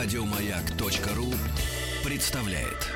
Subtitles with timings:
[0.00, 1.26] Радиомаяк.ру
[2.08, 2.86] представляет.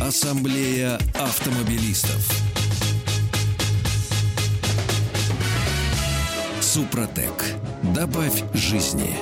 [0.00, 2.26] Ассамблея автомобилистов.
[6.62, 7.34] Супротек.
[7.94, 9.14] Добавь жизни.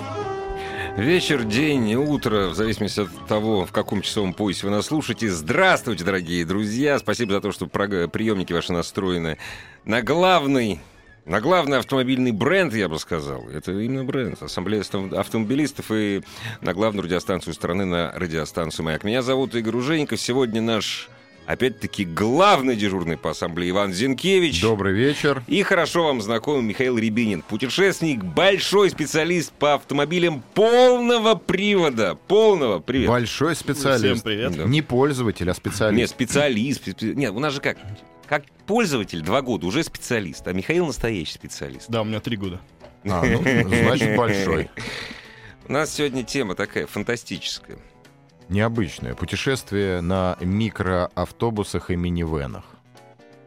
[0.96, 5.28] Вечер, день, утро, в зависимости от того, в каком часовом поясе вы нас слушаете.
[5.28, 7.00] Здравствуйте, дорогие друзья.
[7.00, 9.38] Спасибо за то, что приемники ваши настроены
[9.84, 10.80] на главный
[11.28, 13.46] на главный автомобильный бренд, я бы сказал.
[13.48, 14.42] Это именно бренд.
[14.42, 14.82] Ассамблея
[15.16, 16.22] автомобилистов и
[16.62, 19.04] на главную радиостанцию страны, на радиостанцию «Маяк».
[19.04, 20.20] Меня зовут Игорь Ужеников.
[20.20, 21.08] Сегодня наш
[21.48, 24.60] Опять-таки, главный дежурный по ассамблее Иван Зинкевич.
[24.60, 25.42] Добрый вечер.
[25.46, 27.40] И хорошо вам знакомый Михаил Рябинин.
[27.40, 32.18] Путешественник, большой специалист по автомобилям полного привода.
[32.28, 32.80] Полного.
[32.80, 33.08] Привет.
[33.08, 34.04] Большой специалист.
[34.04, 34.56] Всем привет.
[34.58, 34.64] Да.
[34.64, 35.98] Не пользователь, а специалист.
[35.98, 37.00] Нет, специалист.
[37.00, 37.78] Нет, у нас же как?
[38.28, 41.88] Как пользователь два года уже специалист, а Михаил настоящий специалист.
[41.88, 42.60] Да, у меня три года.
[43.04, 44.70] А, ну, значит, большой.
[45.66, 47.78] У нас сегодня тема такая фантастическая.
[48.48, 49.14] Необычное.
[49.14, 52.64] Путешествие на микроавтобусах и минивенах.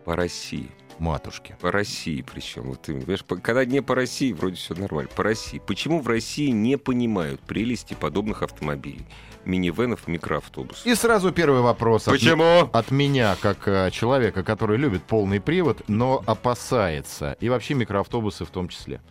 [0.05, 0.69] По России.
[1.01, 1.55] Матушки.
[1.59, 2.63] По России причем.
[2.63, 5.09] Вот ты, понимаешь, когда не по России, вроде все нормально.
[5.15, 5.61] По России.
[5.65, 9.05] Почему в России не понимают прелести подобных автомобилей?
[9.43, 10.85] минивенов, микроавтобусов.
[10.85, 12.03] И сразу первый вопрос.
[12.03, 12.59] Почему?
[12.59, 17.35] От, от меня, как э, человека, который любит полный привод, но опасается.
[17.39, 19.01] И вообще микроавтобусы в том числе.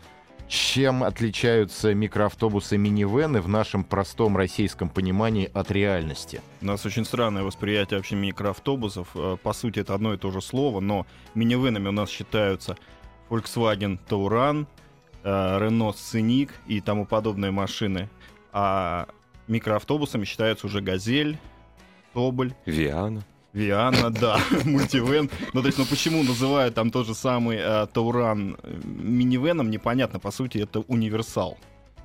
[0.51, 6.41] Чем отличаются микроавтобусы минивены в нашем простом российском понимании от реальности?
[6.61, 9.11] У нас очень странное восприятие вообще микроавтобусов.
[9.15, 11.07] Э, по сути, это одно и то же слово, но
[11.37, 12.77] минивенами у нас считаются
[13.29, 14.67] Volkswagen Touran,
[15.23, 18.11] э, Renault Scenic и тому подобные машины.
[18.51, 19.07] А
[19.47, 21.39] микроавтобусами считаются уже «Газель»,
[22.13, 22.55] «Соболь».
[22.67, 23.23] «Виана».
[23.53, 25.31] Виана, да, мультивен.
[25.53, 30.19] Ну, то есть, ну почему называют там тот же самый э, Тауран э, минивеном, непонятно.
[30.19, 31.59] По сути, это универсал.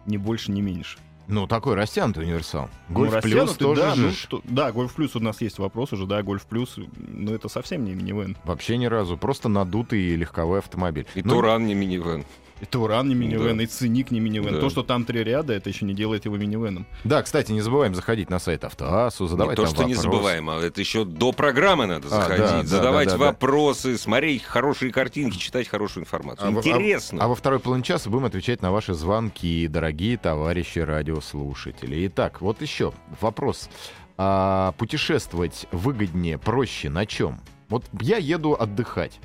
[0.06, 0.98] Ни больше, ни меньше.
[1.28, 2.70] Ну, такой растянутый универсал.
[2.90, 4.02] Ну, Гольф ну, плюс тоже да, же.
[4.02, 7.50] ну, что, да, Гольф плюс у нас есть вопрос уже, да, Гольф плюс, но это
[7.50, 8.38] совсем не минивен.
[8.44, 9.18] Вообще ни разу.
[9.18, 11.08] Просто надутый легковой автомобиль.
[11.16, 12.26] И Ну, Туран не минивен.
[12.66, 13.64] И Туран не минивен, Да.
[13.64, 14.56] и Циник не минивен.
[14.56, 14.60] Да.
[14.60, 16.88] То, что там три ряда, это еще не делает его минивеном.
[17.04, 20.02] Да, кстати, не забываем заходить на сайт Автоасу, Не задавать то, там что не вопросы.
[20.18, 23.26] забываем, а это еще до программы надо А, заходить, да, да, задавать да, да, да.
[23.26, 26.48] вопросы, смотреть хорошие картинки, читать хорошую информацию.
[26.48, 27.22] А во- Интересно.
[27.22, 32.08] А, а во второй половине часа будем отвечать на ваши звонки, дорогие товарищи радиослушатели.
[32.08, 33.70] Итак, вот еще вопрос.
[34.18, 37.42] А путешествовать выгоднее, проще на чем?
[37.70, 39.20] Вот я еду отдыхать.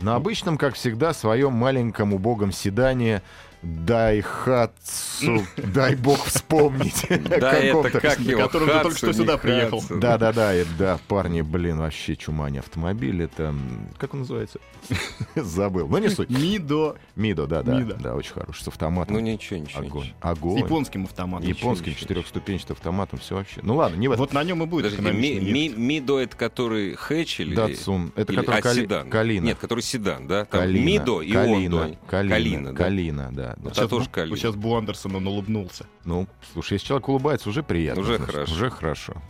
[0.00, 3.22] На обычном, как всегда, своем маленьком убогом седане
[3.62, 7.06] Дайхатсу, дай бог вспомнить.
[7.38, 9.80] Да, это как его, которым ты только что сюда приехал.
[9.80, 10.00] Хадсон.
[10.00, 13.22] Да, да, да, это, да, парни, блин, вообще чума не автомобиль.
[13.22, 13.54] Это
[13.98, 14.60] как он называется?
[15.34, 15.88] Забыл.
[15.88, 16.30] Ну не суть.
[16.30, 19.14] Мидо Мидо, да, да, очень хороший, с автоматом.
[19.14, 19.80] Ну ничего, ничего.
[19.80, 20.02] Огонь.
[20.04, 20.16] ничего.
[20.20, 20.58] с Огонь.
[20.58, 21.48] японским автоматом.
[21.48, 23.60] Японским четырехступенчатым автоматом, все вообще.
[23.62, 24.20] Ну ладно, не в этом.
[24.20, 24.98] Вот на нем и будет.
[24.98, 27.54] Мидо это который хэтч или...
[27.54, 28.12] Датсун.
[28.14, 29.04] Это который а.
[29.04, 29.44] Калина.
[29.44, 30.44] Нет, который седан, да?
[30.44, 30.84] Там Калина.
[30.84, 31.32] Мидо и.
[31.32, 32.74] Калина.
[32.74, 33.47] Калина, да.
[33.56, 33.70] Да.
[33.70, 33.70] да.
[33.70, 34.36] Это тоже Бу- Калина.
[34.36, 35.86] Сейчас Бу Андерсон, он улыбнулся.
[36.04, 38.02] Ну, слушай, если человек улыбается, уже приятно.
[38.02, 38.52] Уже значит, хорошо.
[38.54, 39.22] Уже хорошо.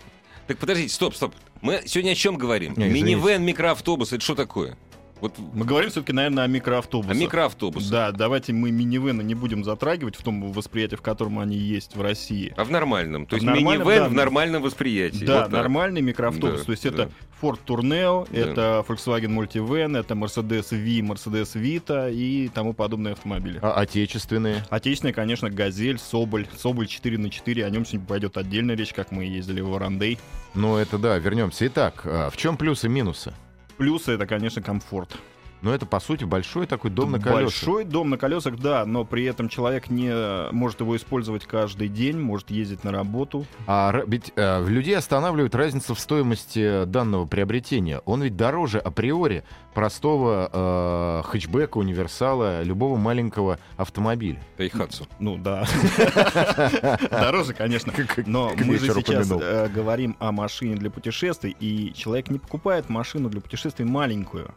[0.47, 1.35] Так подождите, стоп, стоп.
[1.61, 2.75] Мы сегодня о чем говорим?
[2.77, 2.89] Не.
[2.89, 4.77] Минивэн, микроавтобус, это что такое?
[5.21, 7.11] Вот Мы говорим все-таки, наверное, о микроавтобусах.
[7.11, 7.91] о микроавтобусах.
[7.91, 12.01] Да, давайте мы минивены не будем затрагивать в том восприятии, в котором они есть в
[12.03, 12.53] России.
[12.57, 13.27] А в нормальном.
[13.27, 14.09] То В есть нормальном, минивэн да.
[14.09, 15.25] в нормальном восприятии.
[15.25, 15.53] Да, Вот так.
[15.53, 16.61] нормальный микроавтобус.
[16.61, 16.89] Да, То есть да.
[16.91, 17.11] это
[17.43, 18.39] Ford Tourneo, Да.
[18.39, 23.59] это Volkswagen Multivan, это Mercedes V, Mercedes Vita и тому подобные автомобили.
[23.63, 24.65] А отечественные?
[24.71, 29.11] Отечественные, конечно, Газель, Соболь, Соболь 4 на 4 о нем сегодня пойдет отдельная речь, как
[29.13, 30.19] мы ездили в Варандей.
[30.55, 31.67] Ну, это да, вернемся.
[31.67, 33.33] Итак, а в чем плюсы и минусы?
[33.79, 35.17] Плюсы это, конечно, комфорт.
[35.61, 37.43] Ну, это, по сути, большой такой дом на колесах.
[37.43, 42.19] Большой дом на колесах, да, но при этом человек не может его использовать каждый день,
[42.19, 43.45] может ездить на работу.
[43.67, 48.01] А ведь э, людей останавливает разница в стоимости данного приобретения.
[48.05, 49.45] Он ведь дороже априори
[49.75, 54.43] простого э, хэтчбека, универсала, любого маленького автомобиля.
[54.57, 55.07] Тайхатсу.
[55.19, 55.67] Ну да.
[57.11, 57.93] Дороже, конечно.
[58.27, 63.29] Но мы же сейчас э, говорим о машине для путешествий, и человек не покупает машину
[63.29, 64.53] для путешествий маленькую.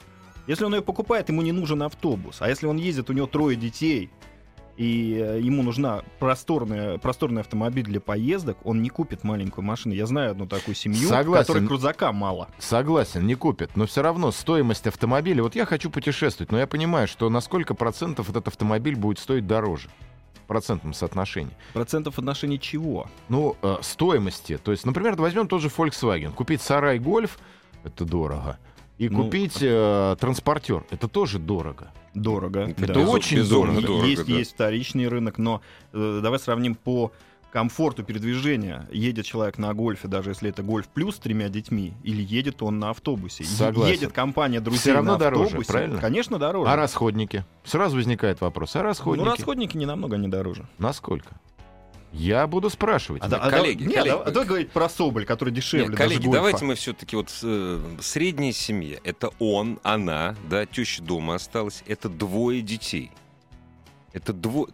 [0.48, 2.38] Если он ее покупает, ему не нужен автобус.
[2.42, 4.10] А если он ездит, у него трое детей,
[4.78, 9.94] и э, ему нужна просторная, просторный автомобиль для поездок, он не купит маленькую машину.
[9.94, 11.46] Я знаю одну такую семью, Согласен.
[11.46, 12.50] которой крузака мало.
[12.58, 13.76] Согласен, не купят.
[13.76, 15.44] Но все равно стоимость автомобиля...
[15.44, 19.46] Вот я хочу путешествовать, но я понимаю, что на сколько процентов этот автомобиль будет стоить
[19.46, 19.90] дороже?
[20.48, 21.54] Процентном соотношении.
[21.74, 23.08] Процентов в отношении чего?
[23.30, 24.58] Ну, э, стоимости.
[24.58, 26.34] То есть, например, возьмем тот же Volkswagen.
[26.34, 27.38] Купить сарай Гольф—
[27.84, 28.58] это дорого.
[29.02, 30.86] И Ну, купить э, транспортер.
[30.92, 31.92] Это тоже дорого.
[32.14, 32.70] Дорого.
[32.78, 33.00] Это да.
[33.00, 33.88] очень безумно дорого.
[33.88, 34.34] дорого, есть, да.
[34.34, 35.62] есть вторичный рынок, но
[35.92, 37.12] э, давай сравним по
[37.52, 38.88] комфорту передвижения.
[38.92, 42.78] Едет человек на гольфе, даже если это гольф плюс с тремя детьми, или едет он
[42.78, 43.44] на автобусе.
[43.44, 43.92] Согласен.
[43.92, 45.72] Едет компания друзей Всё равно на дороже, автобусе.
[45.72, 46.00] правильно?
[46.00, 46.70] Конечно, дороже.
[46.70, 47.44] А расходники?
[47.64, 48.76] Сразу возникает вопрос.
[48.76, 49.26] А расходники?
[49.26, 50.68] Ну, расходники не намного не дороже.
[50.78, 51.32] Насколько?
[52.12, 53.22] Я буду спрашивать.
[53.24, 54.14] А, да- а коллеги, да- не, коллеги.
[54.16, 56.38] да- а давай говорить про Соболь, который дешевле Нет, даже коллеги, гольфа.
[56.40, 59.00] давайте мы все-таки вот э, средняя семья.
[59.04, 61.84] Это он, она, да, теща дома осталась.
[61.88, 63.12] Это двое детей.
[64.14, 64.68] Это двое...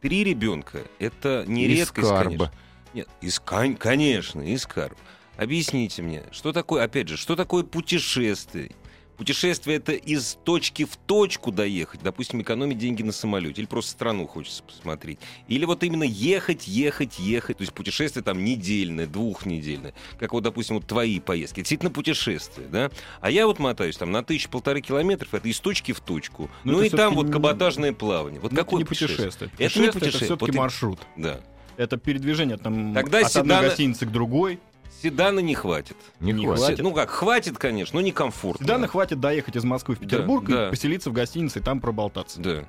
[0.00, 0.80] Три ребенка.
[0.98, 2.22] Это не Из редкость, Карба.
[2.24, 2.52] конечно.
[2.94, 4.96] Нет, из конечно, из Карба.
[5.36, 8.72] Объясните мне, что такое, опять же, что такое путешествие?
[9.20, 14.26] Путешествие это из точки в точку доехать, допустим, экономить деньги на самолете, или просто страну
[14.26, 15.18] хочется посмотреть.
[15.46, 17.58] Или вот именно ехать, ехать, ехать.
[17.58, 19.92] То есть путешествие там недельное, двухнедельное.
[20.18, 21.56] Как вот, допустим, вот твои поездки.
[21.60, 22.90] Это Действительно путешествие, да?
[23.20, 26.50] А я вот мотаюсь там на тысячу-полторы километров, это из точки в точку.
[26.64, 28.40] Ну, Ну, это и там вот не- каботажное плавание.
[28.40, 29.16] Вот это какое не путешествие?
[29.30, 29.50] путешествие.
[29.58, 31.00] Это не Путешествие это все-таки Вот маршрут.
[31.18, 31.40] Да.
[31.76, 34.60] Это передвижение там Тогда от одной седана- гостиницы к другой.
[35.02, 35.96] Седана не хватит.
[36.20, 36.64] Не не хватит.
[36.64, 36.82] хватит.
[36.82, 38.64] Ну как, хватит, конечно, но некомфортно.
[38.64, 40.66] Седана хватит доехать из Москвы в Да, Петербург да.
[40.68, 42.40] и поселиться в гостинице и там проболтаться.
[42.40, 42.64] Да.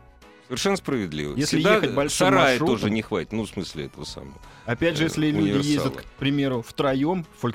[0.51, 1.33] Совершенно справедливо.
[1.37, 4.37] Если Седан- ехать большим сарая маршрутом- тоже не хватит, ну, в смысле этого самого.
[4.65, 7.49] Опять же, Э, если люди ездят, к примеру, втроем в э,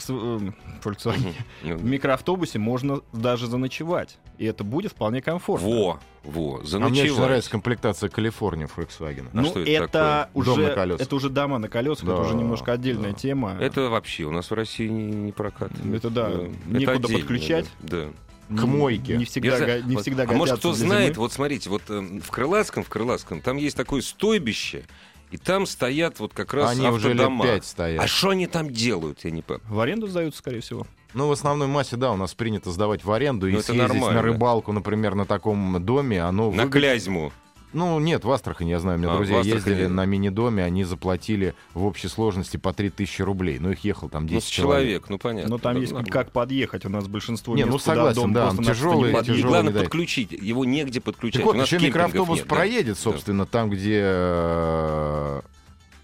[0.82, 4.16] Volkswagen, Ну, в микроавтобусе, можно даже заночевать.
[4.38, 5.68] И это будет вполне комфортно.
[5.68, 7.18] Во, во, А мне очень заночевать.
[7.26, 9.26] нравится комплектация Калифорния Volkswagen.
[9.32, 10.30] А Ну, что это это, такое?
[10.34, 11.06] уже Дом на колесах.
[11.06, 13.18] это уже дома на колесах, это Да, уже немножко отдельная да.
[13.18, 13.56] тема.
[13.60, 15.94] Это вообще у нас в России не, не прокатывает.
[15.96, 17.66] Это да, Это некуда отдельно, подключать.
[17.80, 17.96] Да.
[18.06, 18.08] да.
[18.48, 19.16] К Не- мойке.
[19.16, 21.22] Не всегда, го- не вот, всегда а может, кто знает, зимы.
[21.24, 24.84] вот смотрите, вот э, в Крылатском, в Крылатском, там есть такое стойбище,
[25.30, 27.44] и там стоят вот как раз Они уже лет автодома.
[27.44, 28.02] пять стоят.
[28.02, 29.62] А что они там делают, я не понимаю.
[29.68, 30.86] В аренду сдаются, скорее всего.
[31.14, 33.88] Ну, в основной массе, да, у нас принято сдавать в аренду и Ну, это съездить
[33.94, 34.20] нормально.
[34.20, 37.32] на рыбалку, например, на таком доме, оно На выгодно- Клязьму.
[37.76, 41.54] Ну, нет, в Астрахани, я знаю, у меня А, друзья ездили на мини-доме, они заплатили
[41.74, 43.58] в общей сложности по 3000 рублей.
[43.58, 44.82] Ну, их ехал там 10 Ну, человек.
[44.86, 45.50] человек, ну понятно.
[45.50, 46.10] Но там Да, есть нормально.
[46.12, 46.86] как подъехать.
[46.86, 49.42] У нас большинство Не, мест, ну, куда согласен, дом да, просто он тяжелый, не тяжелый
[49.50, 51.42] Главное не подключить, его негде подключать.
[51.42, 52.54] Так вот, еще микроавтобус нет, да.
[52.54, 53.00] проедет, Да.
[53.02, 55.40] собственно, там, где э,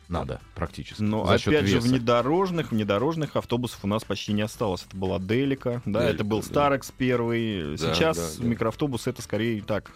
[0.09, 1.01] надо практически.
[1.01, 1.89] Но за опять же, веса.
[1.89, 4.85] внедорожных, внедорожных автобусов у нас почти не осталось.
[4.87, 6.47] Это была Делика, да, Делика, это был да.
[6.47, 7.77] Старекс первый.
[7.79, 8.49] Да, Сейчас да, да.
[8.51, 9.91] микроавтобус это скорее так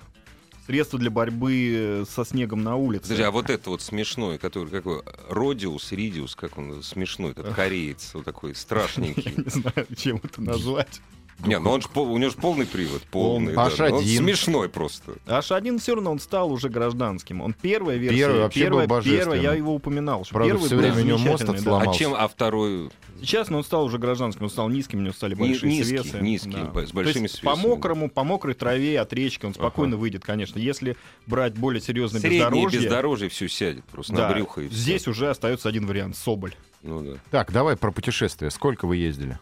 [0.66, 3.02] средство для борьбы со снегом на улице.
[3.04, 5.02] Подожди, а вот это вот смешной, который какой?
[5.28, 9.34] Родиус, Ридиус, как он смешной, этот кореец, вот такой Я страшненький.
[9.36, 11.00] не знаю, чем это назвать.
[11.44, 13.54] Не, ну он ж пол- у него же полный привод, полный.
[13.54, 13.76] Полный.
[13.76, 13.88] да.
[13.90, 14.16] Ну, Он H1.
[14.16, 15.12] смешной просто.
[15.26, 17.40] H1 все равно он стал уже гражданским.
[17.42, 18.18] Он первая версия.
[18.18, 19.18] Первый вообще первая, был божественный.
[19.20, 20.24] первая, я его упоминал.
[20.24, 21.58] Что Правда, первый был время у него мост замечательный, да.
[21.58, 21.90] отсломался.
[21.90, 22.90] А чем, а второй
[23.20, 26.18] Сейчас но он стал уже гражданским, он стал низким, у него стали большие низкий, свесы.
[26.20, 29.54] низкий, б- с большими То есть По свесами, мокрому, по мокрой траве от речки он
[29.54, 30.58] спокойно выйдет, конечно.
[30.58, 30.96] Если
[31.26, 34.76] брать более серьезное среднее бездорожье, бездорожье все сядет просто да, на брюхо и всё.
[34.76, 36.54] здесь уже остается один вариант Соболь.
[36.82, 37.12] Ну да.
[37.30, 38.50] Так, давай про путешествия.
[38.50, 39.38] Сколько вы ездили?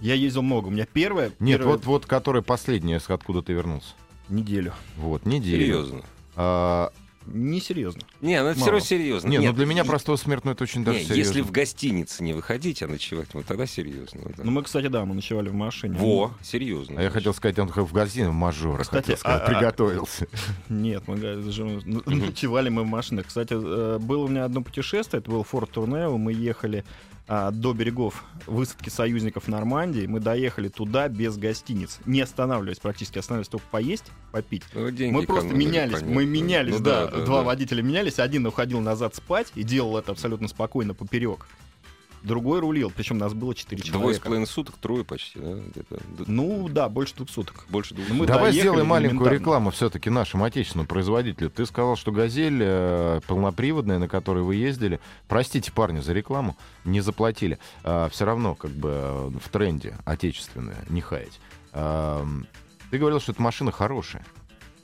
[0.00, 0.68] Я ездил много.
[0.68, 3.94] У меня первая, Нет, первая вот, вот который последний, с откуда ты вернулся.
[4.28, 4.72] неделю.
[4.96, 5.60] Вот, неделю.
[5.62, 6.02] Серьезно.
[6.36, 6.90] А,
[7.26, 8.00] Несерьезно.
[8.22, 9.28] Не, ну это все равно серьезно.
[9.28, 11.20] не, ну Нет, для меня и- простого смертного это очень даже не, серьезно.
[11.20, 14.22] если в гостинице не выходить, а ночевать, ну тогда серьезно.
[14.36, 14.42] да.
[14.42, 15.96] Ну, мы, кстати, да, мы ночевали в машине.
[15.98, 16.98] Во, серьезно.
[16.98, 18.80] А я хотел сказать, он в гостиной в мажор.
[18.80, 20.26] Кстати, хотел сказать, а- а- приготовился.
[20.70, 23.26] Нет, мы ночевали мы в машинах.
[23.26, 26.84] Кстати, э, было у меня одно путешествие, это был Форт Турнео, мы ехали
[27.32, 33.48] а, до берегов высадки союзников Нормандии, мы доехали туда без гостиниц, не останавливаясь практически, останавливаясь
[33.48, 34.64] только поесть, попить.
[34.74, 36.12] Ну, деньги Мы просто менялись, понятно.
[36.12, 37.42] мы менялись, Ну да, да, два да.
[37.44, 41.46] водителя менялись, один уходил назад спать и делал это абсолютно спокойно поперек.
[42.22, 44.24] Другой рулил, причем нас было четыре Двое с человека.
[44.24, 45.94] половиной суток, трое почти, да?
[46.26, 47.64] Ну да, больше двух суток.
[47.68, 48.08] Больше двух.
[48.08, 51.50] Ну, мы Давай сделаем маленькую рекламу все-таки нашему отечественному производителю.
[51.50, 55.00] Ты сказал, что «Газель» э, полноприводная, на которой вы ездили.
[55.28, 56.56] Простите, парни, за рекламу.
[56.84, 57.58] Не заплатили.
[57.82, 61.40] все равно как бы э, в тренде отечественная, не хаять.
[61.72, 62.46] Эм,
[62.90, 64.24] ты говорил, что эта машина хорошая.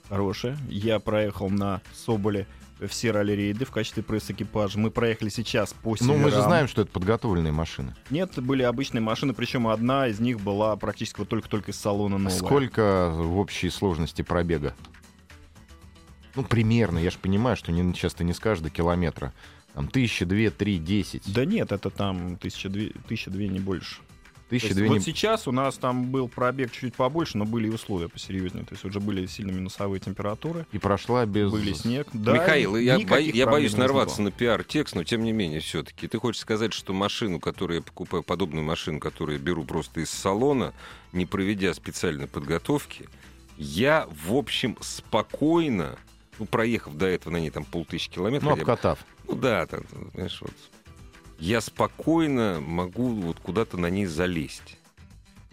[0.09, 0.57] Хорошая.
[0.69, 2.47] Я проехал на Соболе
[2.87, 4.77] все ралли-рейды в качестве пресс-экипажа.
[4.77, 6.43] Мы проехали сейчас по Ну, мы же северам.
[6.43, 7.95] знаем, что это подготовленные машины.
[8.09, 12.37] Нет, были обычные машины, причем одна из них была практически вот только-только из салона новая.
[12.37, 14.75] Сколько в общей сложности пробега?
[16.35, 16.99] Ну, примерно.
[16.99, 19.33] Я же понимаю, что не, сейчас ты не скажешь до километра.
[19.73, 21.23] Там тысяча, две, три, десять.
[21.31, 23.97] Да нет, это там тысяча две, тысяча две, не больше.
[24.49, 28.07] Тысячи две вот сейчас у нас там был пробег чуть побольше, но были и условия
[28.07, 28.63] посерьезнее.
[28.65, 31.51] То есть уже были сильно минусовые температуры, И прошла без...
[31.51, 32.07] были снег.
[32.13, 36.07] Да, Михаил, я, бо- я боюсь нарваться на пиар-текст, но тем не менее все-таки.
[36.07, 40.09] Ты хочешь сказать, что машину, которую я покупаю, подобную машину, которую я беру просто из
[40.09, 40.73] салона,
[41.11, 43.09] не проведя специальной подготовки,
[43.57, 45.97] я, в общем, спокойно,
[46.39, 48.99] ну, проехав до этого на ней там полтысячи километров, Ну, бы, обкатав.
[49.27, 49.81] ну да, там,
[50.13, 50.51] знаешь, вот,
[51.39, 54.77] я спокойно могу вот куда-то на ней залезть,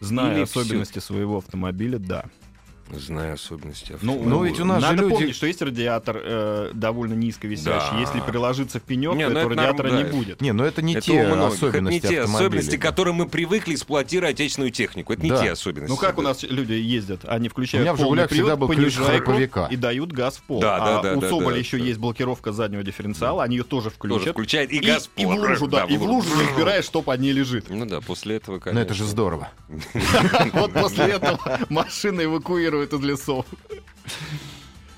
[0.00, 2.26] Зная Или особенности своего автомобиля, да.
[2.92, 3.96] Зная особенности.
[4.02, 4.28] Ну, автомобиля.
[4.30, 7.92] Ну, ведь у нас же Надо люди- помнить, что есть радиатор э, довольно низко висящий.
[7.92, 8.00] Да.
[8.00, 10.02] Если приложиться в пенек, Не, то ну этого это норм- радиатора да.
[10.02, 10.40] не будет.
[10.40, 12.76] Не, ну это не это те особенности это не те особенности, да.
[12.78, 15.12] к которым мы привыкли эксплуатировать отечественную технику.
[15.12, 15.42] Это не Да.
[15.42, 15.90] те особенности.
[15.90, 16.28] Ну как у Да.
[16.28, 17.24] нас люди ездят?
[17.24, 19.68] Они включают У меня в полный «Жигулях» всегда привод, был ключ храповика.
[19.70, 20.60] и дают газ в пол.
[20.60, 21.84] Да, да, а да, у да, Соболя да, еще да.
[21.84, 24.32] есть блокировка заднего дифференциала, они ее тоже Тоже включат.
[24.32, 27.32] включает и И, газ и в лужу, да, и в лужу разбираешь, что под ней
[27.32, 27.70] лежит.
[27.70, 28.80] Ну да, после этого, Ну конечно.
[28.84, 29.48] это же здорово.
[30.52, 31.38] Вот после этого
[31.70, 33.46] машина эвакуирует из лесов.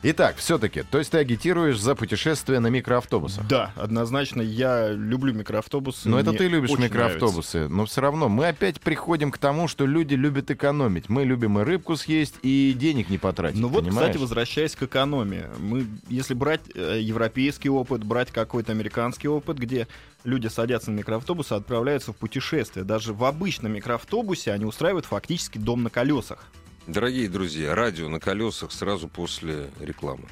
[0.08, 3.44] Итак, все-таки, то есть ты агитируешь за путешествие на микроавтобусах.
[3.48, 6.08] Да, однозначно, я люблю микроавтобусы.
[6.08, 7.66] Но это ты любишь микроавтобусы.
[7.68, 11.08] Но все равно мы опять приходим к тому, что люди любят экономить.
[11.08, 13.58] Мы любим и рыбку съесть, и денег не потратить.
[13.58, 14.10] Ну вот, понимаешь?
[14.10, 19.88] кстати, возвращаясь к экономии, мы, если брать э, европейский опыт, брать какой-то американский опыт, где
[20.22, 25.58] люди садятся на микроавтобус и отправляются в путешествие, даже в обычном микроавтобусе они устраивают фактически
[25.58, 26.46] дом на колесах.
[26.86, 30.24] Дорогие друзья, радио на колесах сразу после рекламы.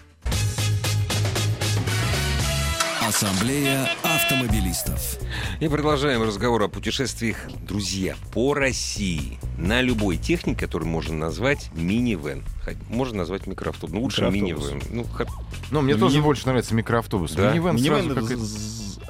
[3.06, 5.18] Ассамблея автомобилистов.
[5.60, 9.38] И продолжаем разговор о путешествиях, друзья, по России.
[9.58, 12.42] На любой технике, которую можно назвать мини-вен.
[12.64, 13.92] Хоть Можно назвать микроавтобус.
[13.94, 14.70] Ну, лучше Микроавтобус.
[14.70, 14.96] мини-вен.
[14.96, 15.26] Ну, ха-
[15.70, 17.32] Ну, мне Ну, тоже мини- больше нравится микроавтобус.
[17.32, 17.50] Да?
[17.50, 18.38] Минивэн Минивэн сразу это как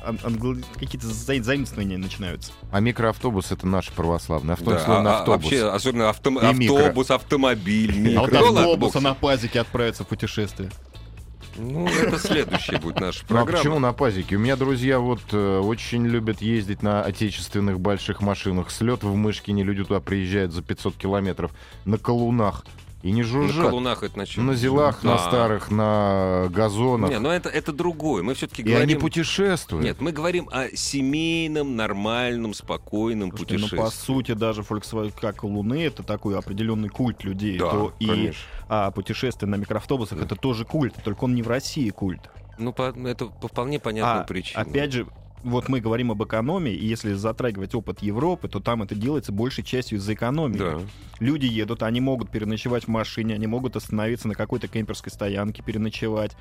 [0.07, 2.53] ан- англ- какие-то за- заимствования начинаются.
[2.71, 4.55] А микроавтобус это наш православный.
[4.55, 5.43] А в том да, а- а автобус.
[5.45, 6.77] вообще, особенно автом- И микро.
[6.77, 8.21] автобус, автомобиль, микро.
[8.39, 10.71] А автобуса бог на пазике отправиться в путешествие.
[11.57, 13.79] Ну, это следующая будет наша Ну, а почему программа.
[13.79, 14.35] на пазике?
[14.35, 18.73] У меня друзья вот э, очень любят ездить на отечественных больших машинах.
[18.73, 21.53] Слет в Мышкине, люди туда приезжают за 500 километров
[21.85, 22.65] на колунах.
[23.05, 23.67] И не На жужжат.
[23.69, 24.47] колунах это на чем?
[24.47, 25.19] На зелах, на А.
[25.19, 27.11] старых, на газонах.
[27.11, 28.23] Не, ну это, это другое.
[28.23, 29.01] Мы все-таки и они говорим...
[29.01, 29.85] путешествуют.
[29.85, 33.77] Нет, мы говорим о семейном, нормальном, спокойном Слушайте, ну, путешествии.
[33.77, 37.59] по сути, даже Volkswagen, как Луны, это такой определенный культ людей.
[37.59, 38.41] Да, то и конечно.
[38.71, 42.23] а, путешествие на микроавтобусах это тоже культ, только он не в России культ.
[42.57, 44.67] Ну, по- это по вполне понятным А, причинам.
[44.67, 45.07] Опять же,
[45.45, 49.63] вот мы говорим об экономии, и если затрагивать опыт Европы, то там это делается большей
[49.63, 50.59] частью из-за экономии.
[50.59, 50.81] Да.
[51.21, 56.37] Люди едут, они могут переночевать в машине, они могут остановиться на какой-то кемперской стоянке, переночевать.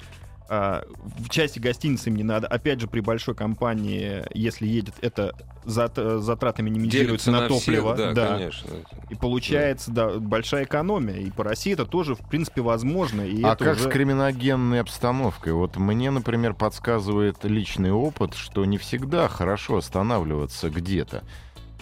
[0.50, 0.84] А,
[1.18, 2.48] в части гостиницы им не надо.
[2.48, 5.34] Опять же, при большой компании, если едет, это
[5.66, 7.96] зат- затратами минимизируется Делится на, на топливо.
[7.96, 8.34] всех, да, да.
[8.38, 8.70] конечно.
[9.10, 11.16] И получается, да, большая экономия.
[11.16, 13.22] И по России это тоже, в принципе, возможно.
[13.22, 13.90] И а это как уже...
[13.90, 15.54] с криминогенной обстановкой?
[15.54, 21.24] Вот мне, например, подсказывает личный опыт, что не всегда хорошо останавливаться где-то.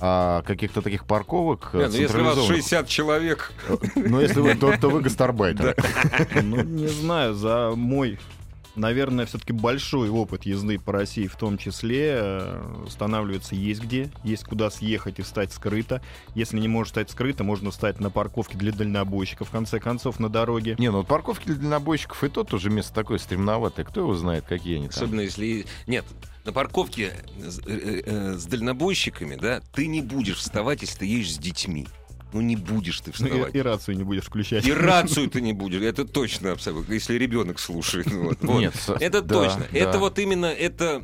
[0.03, 3.53] А каких-то таких парковок э, Не, ну, если у вас централизованных- 60 человек,
[3.95, 5.75] Ну, если вы, то, то вы гастарбайтер.
[6.41, 8.17] Ну, не знаю, за мой,
[8.75, 14.43] наверное, все-таки большой опыт езды по России в том числе э, останавливаться есть где, есть
[14.43, 16.01] куда съехать и встать скрыто.
[16.35, 20.29] Если не можешь встать скрыто, можно встать на парковке для дальнобойщиков, в конце концов, на
[20.29, 20.75] дороге.
[20.77, 23.85] Не, ну вот парковки для дальнобойщиков и то тоже место такое стремноватое.
[23.85, 24.95] Кто его знает, какие они там.
[24.95, 25.65] особенно если...
[25.87, 26.05] Нет,
[26.45, 31.35] на парковке с, э, э, с дальнобойщиками, да, ты не будешь вставать, если ты едешь
[31.35, 31.87] с детьми.
[32.33, 33.53] Ну, не будешь ты Ну, вставать.
[33.53, 34.65] и, и рацию не будешь включать.
[34.65, 35.81] И рацию ты не будешь.
[35.81, 36.93] Это точно абсолютно.
[36.93, 38.07] Если ребенок слушает.
[38.11, 38.59] ну Вот, вот.
[38.59, 39.67] Нет, Это да, точно.
[39.71, 39.77] да.
[39.77, 41.03] Это вот именно это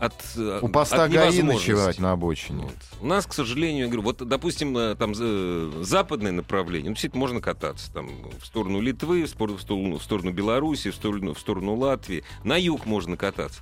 [0.00, 0.14] от
[0.62, 2.64] У поста от ГАИ ночевать на обочине.
[2.64, 2.74] Вот.
[3.00, 7.20] У нас, к сожалению, я говорю, вот, допустим, э, там э, западное направление, ну, действительно,
[7.20, 8.08] можно кататься там
[8.40, 12.24] в сторону Литвы, в сторону, в сторону, в сторону Беларуси, в сторону, в сторону Латвии.
[12.42, 13.60] На юг можно кататься.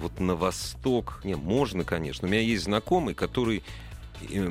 [0.00, 2.26] Вот на восток, не, можно, конечно.
[2.26, 3.62] У меня есть знакомый, который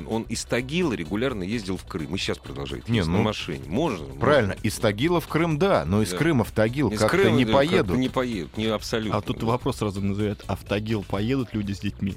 [0.08, 2.14] он из Тагила регулярно ездил в Крым.
[2.14, 3.64] И сейчас продолжает Не, ездить ну, на машине.
[3.66, 4.06] Можно?
[4.18, 6.16] Правильно, из Тагила в Крым, да, но из Да.
[6.16, 7.96] Крыма в Тагил Из как-то Крыма, не да, поедут.
[7.96, 9.18] Не поедут, не абсолютно.
[9.18, 12.14] А тут вопрос сразу называют, а в Тагил поедут люди с детьми?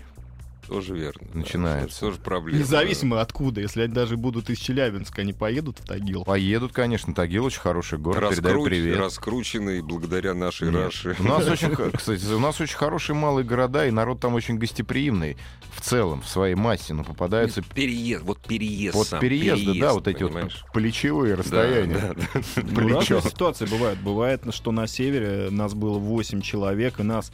[0.71, 1.27] Тоже верно.
[1.33, 1.39] да.
[1.39, 1.99] Начинается.
[1.99, 2.59] Тоже проблема.
[2.59, 6.23] Независимо откуда, если они даже будут из Челябинска, они поедут в Тагил.
[6.23, 8.97] Поедут, конечно, Тагил очень хороший город, Раскруч- передаю привет.
[8.97, 10.75] Раскрученный благодаря нашей Нет.
[10.85, 11.17] Раше.
[11.19, 15.35] У нас очень, кстати, у нас очень хорошие малые города, и народ там очень гостеприимный
[15.75, 19.93] в целом, в своей массе, но попадаются Переезд, вот переезд вот сам, переезды, да, переезд,
[19.93, 20.59] вот эти понимаешь?
[20.63, 21.93] вот плечевые Да, расстояния.
[21.95, 22.41] да, да.
[22.63, 23.15] Ну, Плечо.
[23.15, 23.99] разные ситуации бывают.
[23.99, 27.33] Бывает, что на севере нас было 8 человек, и нас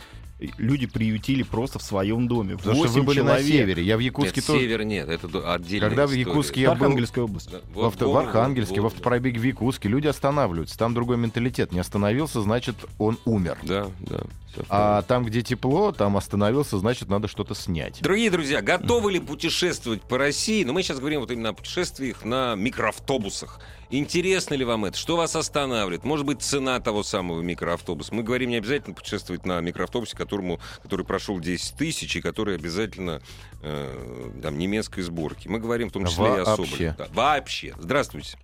[0.57, 2.57] люди приютили просто в своем доме.
[2.57, 3.47] Потому что вы были на человек.
[3.47, 3.83] севере.
[3.83, 4.59] Я в Якутске Нет, тоже...
[4.59, 6.11] север нет, это отдельная Когда в.
[6.11, 6.85] Якутске В я был...
[6.85, 7.49] Архангельской области.
[7.51, 10.77] Да, В, авто- в Архангельске, в автопробеге в Якутске люди останавливаются.
[10.77, 11.71] Там другой менталитет.
[11.71, 13.57] Не остановился, значит, он умер.
[13.63, 14.21] Да, да.
[14.69, 18.01] А там, где тепло, там остановился, значит, надо что-то снять.
[18.01, 20.63] Дорогие друзья, готовы ли путешествовать по России?
[20.63, 23.59] Но мы сейчас говорим вот именно о путешествиях на микроавтобусах.
[23.89, 24.97] Интересно ли вам это?
[24.97, 26.03] Что вас останавливает?
[26.03, 28.13] Может быть, цена того самого микроавтобуса?
[28.13, 33.21] Мы говорим не обязательно путешествовать на микроавтобусе, которому, который прошел 10 тысяч и который обязательно
[33.63, 35.47] э, там, немецкой сборки.
[35.47, 36.95] Мы говорим в том числе и о Вообще.
[36.97, 37.75] Да, вообще.
[37.79, 38.37] Здравствуйте.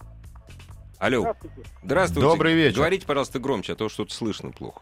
[0.98, 1.20] Алло.
[1.22, 1.70] Здравствуйте.
[1.84, 2.30] Здравствуйте.
[2.30, 2.78] Добрый вечер.
[2.78, 4.82] Говорите, пожалуйста, громче, а то что-то слышно плохо.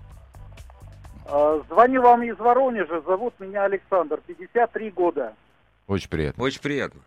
[1.26, 3.02] А, Звоню вам из Воронежа.
[3.02, 5.34] Зовут меня Александр, 53 года.
[5.88, 6.44] Очень приятно.
[6.44, 7.02] Очень приятно.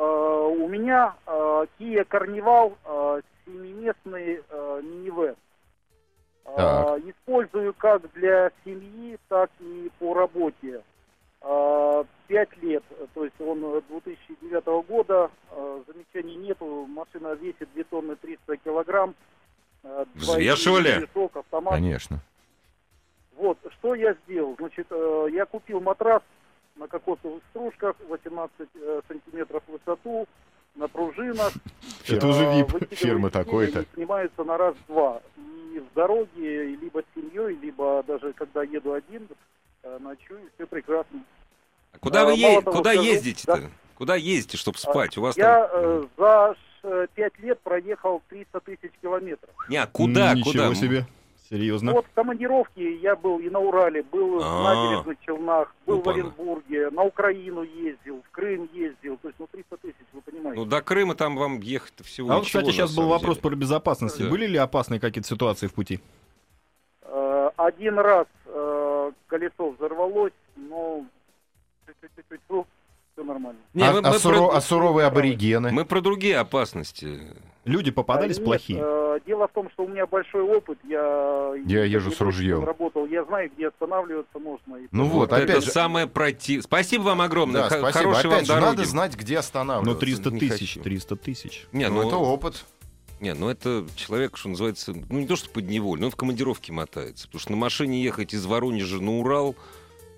[0.00, 4.42] А, У меня Kia Carnival а, семиместный
[4.82, 5.36] минивэн.
[6.46, 10.82] А, Использую как для семьи, так и по работе.
[12.26, 15.30] Пять лет, то есть он 2009 года,
[15.86, 19.14] замечаний нету, машина весит 2 тонны 300 килограмм.
[20.14, 21.08] Взвешивали?
[21.34, 21.74] автомат.
[21.74, 22.20] Конечно.
[23.36, 24.54] Вот, что я сделал?
[24.58, 26.22] Значит, э, я купил матрас
[26.80, 30.26] на кокосовых стружках, 18 э, сантиметров в высоту,
[30.74, 31.52] на пружинах.
[32.08, 33.80] Это Э, уже выкидываю фирмы такой-то.
[33.80, 35.20] они Снимаются на раз-два.
[35.74, 39.28] И в дороге, либо с семьей, либо даже когда еду один,
[39.82, 41.22] э, ночую, все прекрасно.
[41.92, 43.56] А куда А, вы е- того куда ездите-то?
[43.60, 43.70] да.
[43.96, 45.18] Куда ездите, чтобы спать?
[45.18, 45.80] У вас я там...
[45.84, 49.50] э, за пять лет проехал 300 тысяч километров.
[49.68, 50.74] Не, а куда, Ничего куда?
[50.74, 51.04] себе.
[51.50, 51.92] Серьезно.
[51.92, 54.62] Вот в командировке я был и на Урале, был в А.
[54.62, 56.18] набережных Челнах, был в Опа-на.
[56.18, 59.16] Оренбурге, на Украину ездил, в Крым ездил.
[59.16, 60.60] То есть, ну, 300 тысяч, вы понимаете.
[60.60, 63.48] Ну, до Крыма там вам ехать всего А вот, кстати, на сейчас был вопрос деле.
[63.50, 64.22] про безопасность.
[64.22, 64.30] Да.
[64.30, 65.98] Были ли опасные какие-то ситуации в пути?
[67.02, 71.04] Э, один раз э, колесо взорвалось, но
[72.00, 73.58] чуть-чуть все нормально.
[73.74, 75.72] Не, а, мы, а мы суро- про, а суровые аборигены?
[75.72, 77.20] мы про другие опасности.
[77.66, 78.78] Люди попадались А, нет, плохие?
[78.82, 80.78] э, дело в том, что у меня большой опыт.
[80.84, 82.64] Я, Я езжу с ружьем.
[82.64, 84.76] Работал, я знаю, где останавливаться можно.
[84.76, 86.62] и Ну вот, это опять же- самое против.
[86.64, 87.62] Спасибо вам огромное.
[87.62, 87.92] Да, Х- спасибо.
[88.14, 88.76] Хорошей Опять вам же, дороги.
[88.76, 90.00] надо знать, где Ну, останавливаться.
[90.00, 90.74] 300 Не тысяч.
[90.74, 90.82] хочу.
[90.82, 91.66] 300 тысяч.
[91.72, 92.64] Не, Ну, ну, это опыт.
[93.20, 97.26] не, ну это человек, что называется, ну не то что подневольно, он в командировке мотается.
[97.26, 99.54] Потому что на машине ехать из Воронежа на Урал,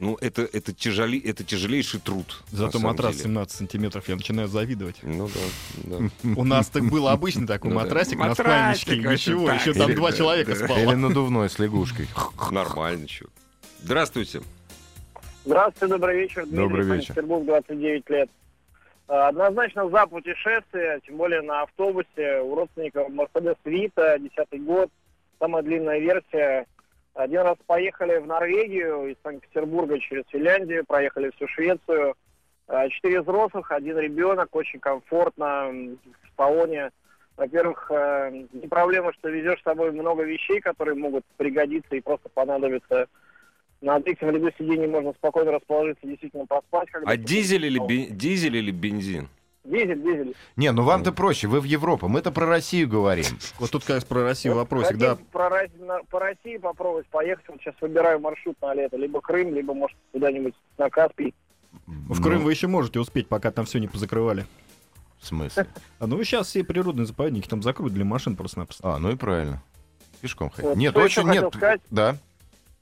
[0.03, 2.43] ну это, это, тяжелей, это тяжелейший труд.
[2.51, 3.29] Зато матрас деле.
[3.29, 4.97] 17 сантиметров, я начинаю завидовать.
[5.03, 6.11] Ну да, да.
[6.37, 10.57] У нас так был обычный такой Ну матрасик на спальничке, ничего, еще там два человека
[10.57, 10.79] спало.
[10.79, 12.09] Или надувной с лягушкой.
[12.51, 13.27] Нормально, что.
[13.79, 14.43] Здравствуйте.
[15.45, 16.47] Здравствуйте, добрый вечер.
[16.47, 16.97] Дмитрий, Добрый вечер.
[16.99, 18.31] Санкт-Петербург, 29 лет.
[19.07, 22.41] А, Однозначно за путешествие, тем более на автобусе.
[22.43, 24.91] У родственников Mercedes Vita, 10 год,
[25.39, 26.67] самая длинная версия.
[27.15, 32.15] Один раз поехали в Норвегию из Санкт-Петербурга через Финляндию, проехали всю Швецию.
[32.69, 36.91] А, Четыре взрослых, один ребенок, очень комфортно в салоне.
[37.37, 42.29] Во-первых, э, не проблема, что везешь с собой много вещей, которые могут пригодиться и просто
[42.29, 43.09] понадобиться
[43.81, 46.89] на третьем ряду сидений можно спокойно расположиться, действительно поспать.
[46.91, 49.29] Когда А дизель или, бен- дизель или бензин?
[49.65, 50.35] Дизель, дизель.
[50.57, 52.09] Не, ну вам-то проще, вы в Европу.
[52.09, 53.27] Мы-то про Россию говорим.
[53.61, 55.17] Вот тут как раз про Россию Вот вопросик, да.
[55.31, 57.45] Про, Рос- на- по России попробовать поехать.
[57.49, 58.97] Вот сейчас выбираю маршрут на лето.
[58.97, 61.33] Либо Крым, либо, может, куда-нибудь на Каспий.
[61.87, 64.47] В Ну, Крым вы еще можете успеть, пока там все не позакрывали.
[65.21, 65.67] В смысле?
[66.01, 68.95] А ну сейчас все природные заповедники там закроют для машин просто-напросто.
[68.95, 69.63] А, ну и правильно.
[70.21, 70.71] Пешком ходить.
[70.71, 71.47] Вот, Нет, очень нет.
[71.55, 71.81] сказать?
[71.91, 72.17] Да.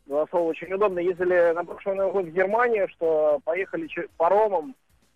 [0.06, 0.98] Два слова очень удобно.
[0.98, 4.74] Ездили на прошлый Новый год в Германию, что поехали паромом.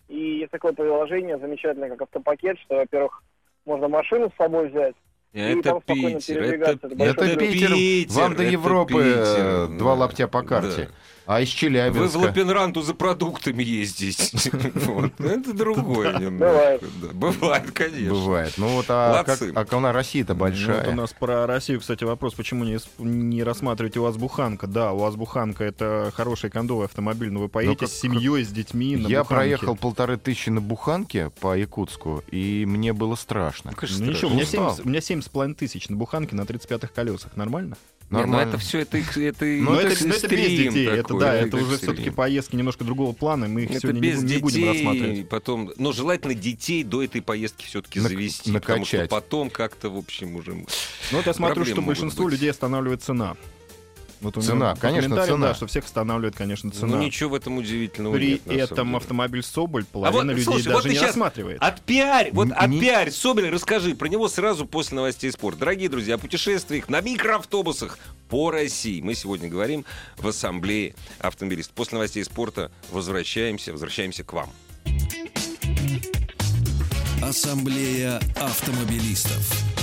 [0.09, 3.23] И есть такое приложение замечательное, как автопакет, что, во-первых,
[3.65, 4.95] можно машину с собой взять.
[5.33, 7.53] Это там спокойно Питер, передвигаться, это, это большой Это.
[7.53, 10.01] Питер, вам до это Европы э, Питер, два да.
[10.01, 10.83] лаптя по карте.
[10.83, 10.95] Да.
[11.27, 12.17] А из Вы в Челябинска?
[12.19, 14.51] Лапенранту за продуктами ездите.
[15.19, 16.81] Это другое немножко.
[17.15, 17.71] Бывает.
[17.73, 18.11] конечно.
[18.11, 18.53] Бывает.
[18.59, 19.53] Ну вот, а, как, Молодцы.
[19.73, 20.95] а она Россия-то Ну, Вот у большая.
[20.95, 24.67] нас про Россию, кстати, вопрос, почему не, рассматриваете УАЗ Буханка?
[24.67, 28.97] Да, УАЗ Буханка это хороший кондовый автомобиль, но вы поедете как- с семьей, с детьми
[28.97, 33.73] на Я проехал полторы тысячи на Буханке по Якутску, и мне было страшно.
[33.73, 37.37] Конечно, Ну ничего, у у меня семь с половиной тысяч на Буханке на 35-х колесах.
[37.37, 37.77] Нормально?
[38.11, 38.49] Не, ну Нормально.
[38.51, 40.87] это все, это, экс- это, Ну, Но это это, но это без детей.
[40.87, 44.07] это такой, да, это уже все-таки поездки немножко другого плана, мы их Это сегодня не
[44.13, 45.29] без бу- не, будем детей, рассматривать.
[45.29, 49.11] потом, но желательно детей до этой поездки все-таки Нак- завести, потому что накачать.
[49.11, 50.53] потом как-то, в общем, уже...
[50.53, 50.67] Ну
[51.13, 52.33] вот я смотрю, что большинство быть.
[52.35, 53.37] людей останавливает цена.
[54.25, 55.49] Вот у Цена, конечно, цена.
[55.49, 56.97] Да, что всех останавливает, конечно, цена.
[56.97, 58.97] Ну ничего в этом удивительного При нет, этом деле.
[58.97, 61.59] автомобиль Соболь половина вот, людей слушай, вот даже ты не рассматривает.
[61.63, 65.61] Отпиарь, вот Н- не- отпиарь, Соболь, расскажи про него сразу после новостей спорта.
[65.61, 67.99] Дорогие друзья, о путешествиях на микроавтобусах
[68.31, 69.03] по России.
[69.03, 69.85] Мы сегодня говорим
[70.17, 71.75] в Ассамблее автомобилистов.
[71.75, 74.49] После новостей спорта возвращаемся, возвращаемся к вам.
[77.23, 79.74] Ассамблея автомобилистов.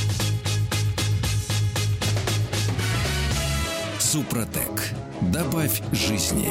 [4.11, 4.89] Супротек.
[5.21, 6.49] Добавь жизни.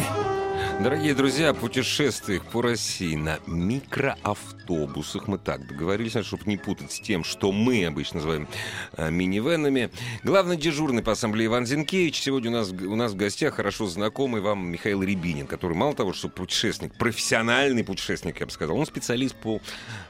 [0.83, 5.29] Дорогие друзья, о путешествиях по России на микроавтобусах.
[5.29, 8.49] Мы так договорились, чтобы не путать с тем, что мы обычно называем
[8.97, 9.91] э, минивенами.
[10.25, 12.23] Главный дежурный по ассамблее Иван Зинкевич.
[12.23, 16.15] Сегодня у нас, у нас в гостях хорошо знакомый вам Михаил Рябинин, который мало того,
[16.15, 19.61] что путешественник, профессиональный путешественник, я бы сказал, он специалист по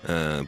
[0.05, 0.45] э,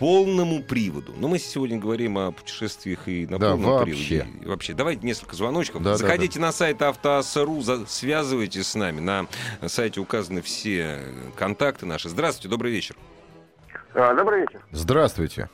[0.00, 1.12] полному приводу.
[1.16, 4.22] Но мы сегодня говорим о путешествиях и на Да, полном вообще.
[4.24, 4.48] приводе.
[4.48, 5.82] Вообще, давайте несколько звоночков.
[5.82, 9.00] Да, да, Заходите на сайт автоаса.ру, за- связывайтесь с нами.
[9.00, 9.26] На
[9.68, 11.00] сайте указаны все
[11.36, 12.08] контакты наши.
[12.08, 12.96] Здравствуйте, добрый вечер.
[13.94, 14.60] А, Добрый вечер.
[14.72, 15.50] Здравствуйте.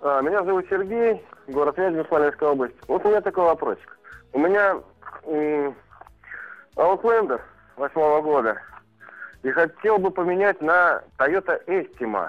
[0.00, 2.74] А, Меня зовут Сергей, город Вязьма, Смоленская область.
[2.86, 3.98] Вот у меня такой вопросик.
[4.32, 4.76] У меня
[5.26, 5.74] м,
[6.76, 7.40] Outlander
[7.76, 8.60] восьмого года.
[9.42, 12.28] И хотел бы поменять на Toyota Estima.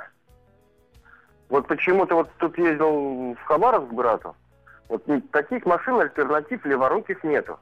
[1.50, 4.36] Вот почему-то вот тут ездил в Хабаровск к брату.
[4.88, 7.60] Вот таких машин, альтернатив леворуких нету.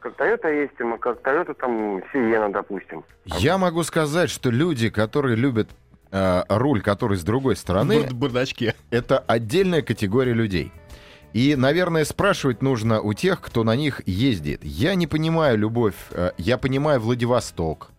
[0.00, 3.04] Как Toyota Estima, как Toyota там Sienna, допустим.
[3.24, 5.68] Я могу сказать, что люди, которые любят
[6.10, 8.74] э, руль, который с другой стороны, бардачке.
[8.90, 10.72] это отдельная категория людей.
[11.32, 14.64] И, наверное, спрашивать нужно у тех, кто на них ездит.
[14.64, 15.94] Я не понимаю любовь.
[16.10, 17.91] э, Я понимаю Владивосток,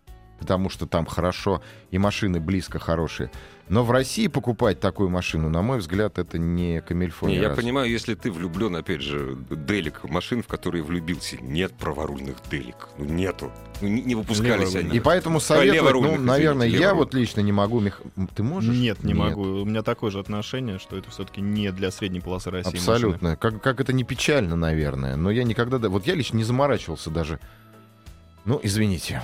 [0.44, 3.30] потому что там хорошо и машины близко хорошие.
[3.70, 7.26] Но в России покупать такую машину, на мой взгляд, это не камильфо.
[7.28, 7.62] Не, я разу.
[7.62, 11.38] понимаю, если ты влюблен, опять же, делик машин, в которые влюбился.
[11.38, 12.88] Нет праворульных делик.
[12.98, 13.50] Ну, нету.
[13.80, 14.84] Ну, не, не выпускались Леворульных.
[14.90, 14.96] они.
[14.98, 17.80] И поэтому советовать, леворульных, ну, наверное, извините, я вот лично не могу.
[17.80, 18.02] Мих-
[18.36, 18.76] Ты можешь?
[18.76, 19.40] Нет, не могу.
[19.40, 22.72] У меня такое же отношение, что это все-таки не для средней полосы России.
[22.72, 22.82] машины.
[22.92, 23.36] Абсолютно.
[23.36, 25.16] Как, как это не печально, наверное.
[25.16, 25.78] Но я никогда...
[25.78, 27.40] да- Вот я лично не заморачивался даже.
[28.44, 29.22] Ну, извините.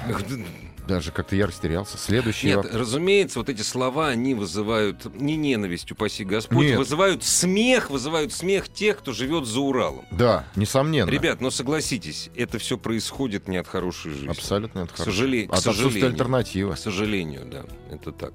[0.90, 1.96] Даже как-то я растерялся.
[1.96, 2.74] Следующий Нет, вопрос.
[2.74, 6.79] разумеется, вот эти слова, они вызывают не ненависть, упаси Господь, Нет.
[6.79, 10.05] вызывают смех, вызывают смех тех, кто живет за Уралом.
[10.11, 11.09] Да, несомненно.
[11.09, 14.29] Ребят, но согласитесь, это все происходит не от хорошей жизни.
[14.29, 15.11] Абсолютно это К, хорошо.
[15.22, 16.11] сожале- к От отсутствия сожалению.
[16.11, 16.74] альтернативы.
[16.74, 18.33] К сожалению, да, это так.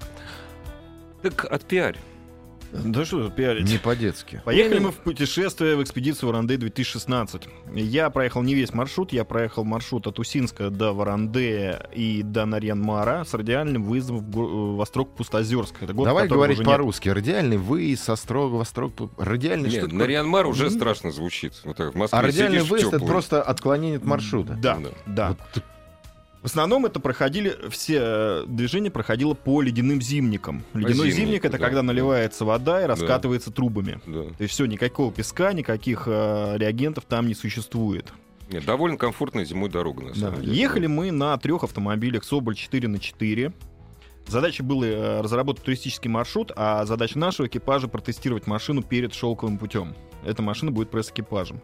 [1.22, 1.98] Так отпиарь.
[2.72, 3.68] Да что тут пиарить?
[3.70, 4.42] Не по-детски.
[4.44, 7.42] Поехали мы в путешествие в экспедицию Варанде 2016.
[7.74, 13.24] Я проехал не весь маршрут, я проехал маршрут от Усинска до Варанде и до Нарьян-Мара
[13.24, 15.74] с радиальным выездом в, го- в Острог Пустозерск.
[15.82, 17.08] Это город, Давай говорить по-русски.
[17.08, 18.92] Радиальный выезд со строго вострог.
[19.18, 19.98] Радиальный что Нет, такое?
[20.00, 21.54] Нарьянмар уже страшно звучит.
[21.64, 24.54] Вот так в Москве А радиальный выезд это просто отклонение от маршрута.
[24.54, 24.88] Да, Да.
[25.06, 25.28] да.
[25.54, 25.62] Вот
[26.46, 30.62] В основном это проходили, все э, движения проходило по ледяным зимникам.
[30.74, 31.88] Ледяной зимнику, зимник это да, когда да.
[31.88, 33.98] наливается вода и раскатывается трубами.
[34.06, 34.22] Да.
[34.22, 38.12] То есть все, никакого песка, никаких э, реагентов там не существует.
[38.48, 40.20] Нет, довольно комфортная зимой дорога, на Да.
[40.20, 40.56] самом деле.
[40.56, 43.52] Ехали мы на трех автомобилях Соболь 4 на 4.
[44.28, 49.96] Задача была э, разработать туристический маршрут, а задача нашего экипажа протестировать машину перед шелковым путем.
[50.24, 51.60] Эта машина будет пресс-экипажем.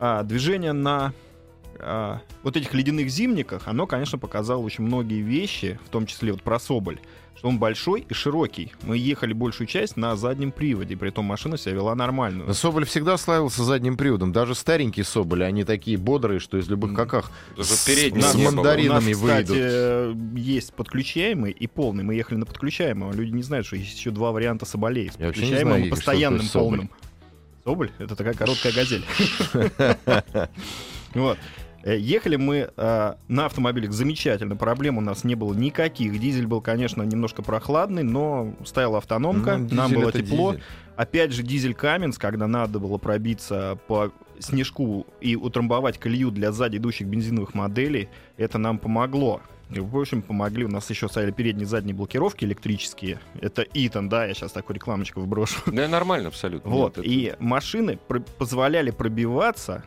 [0.00, 1.12] А движение на
[1.78, 6.42] а, вот этих ледяных зимниках, оно, конечно, показало очень многие вещи, в том числе вот
[6.42, 6.98] про Соболь,
[7.36, 8.72] что он большой и широкий.
[8.82, 12.44] Мы ехали большую часть на заднем приводе, при этом машина себя вела нормально.
[12.46, 14.32] Но Соболь всегда славился задним приводом.
[14.32, 19.12] Даже старенькие Соболи, они такие бодрые, что из любых каках Даже с- с нас, мандаринами
[19.12, 22.02] кстати, э, есть подключаемый и полный.
[22.02, 23.12] Мы ехали на подключаемого.
[23.12, 25.10] Люди не знают, что есть еще два варианта соболей.
[25.10, 26.90] С подключаемым знаю, и постоянным полным.
[27.64, 27.90] Соболь?
[27.98, 29.04] Это такая короткая газель.
[31.14, 31.38] Вот.
[31.84, 36.18] Э, Ехали мы э, на автомобилях замечательно, проблем у нас не было никаких.
[36.18, 40.52] Дизель был, конечно, немножко прохладный, но стояла автономка, Ну, нам было тепло.
[40.52, 40.64] дизель.
[40.96, 46.76] Опять же, дизель Каменс, когда надо было пробиться по снежку и утрамбовать колею для сзади
[46.78, 49.40] идущих бензиновых моделей, это нам помогло.
[49.70, 50.64] И, в общем, помогли.
[50.64, 53.20] У нас еще стояли передние и задние блокировки электрические.
[53.40, 55.60] Это Итан, да, я сейчас такую рекламочку вброшу.
[55.66, 56.70] Да, нормально абсолютно.
[56.70, 56.96] Вот.
[56.96, 59.84] Нет, это- И машины про- позволяли пробиваться.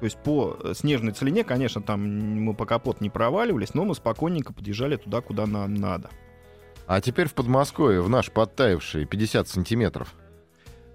[0.00, 2.02] То есть по э, снежной целине, конечно, там
[2.42, 6.10] мы по капот не проваливались, но мы спокойненько подъезжали туда, куда нам надо.
[6.86, 10.14] А теперь в Подмосковье, в наш подтаявший 50 сантиметров.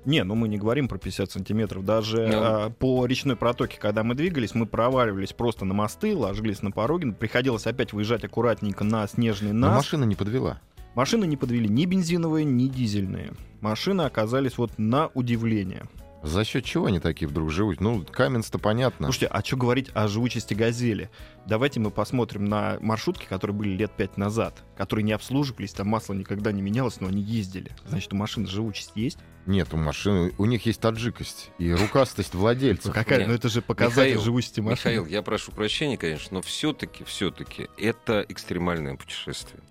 [0.06, 1.86] Не, ну мы не говорим про 50 сантиметров.
[1.86, 2.38] Даже Ну.
[2.38, 7.12] а, по речной протоке, когда мы двигались, мы проваливались просто на мосты, ложились на пороги.
[7.12, 9.78] Приходилось опять выезжать аккуратненько на снежный Но нас.
[9.78, 10.60] машина не подвела.
[10.96, 13.34] Машины не подвели ни бензиновые, ни дизельные.
[13.62, 15.84] Машины оказались вот на удивление.
[16.24, 17.82] За счет чего они такие вдруг живут?
[17.82, 19.08] Ну, Каменс-то понятно.
[19.08, 21.10] Слушайте, а что говорить о живучести «Газели»?
[21.48, 26.14] Давайте мы посмотрим на маршрутки, которые были лет пять назад, которые не обслуживались, там масло
[26.14, 27.72] никогда не менялось, но они ездили.
[27.88, 29.18] Значит, у машин живучесть есть?
[29.48, 32.88] Нет, у машины, у них есть таджикость и рукастость владельцев.
[32.88, 33.20] Ну, какая?
[33.20, 33.28] Нет.
[33.30, 34.78] Ну это же показатель Михаил, живучести машины.
[34.78, 39.64] Михаил, я прошу прощения, конечно, но все-таки, все-таки это экстремальное путешествие.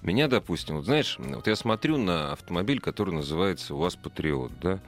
[0.00, 4.80] Меня, допустим, вот знаешь, вот я смотрю на автомобиль, который называется УАЗ Патриот, да,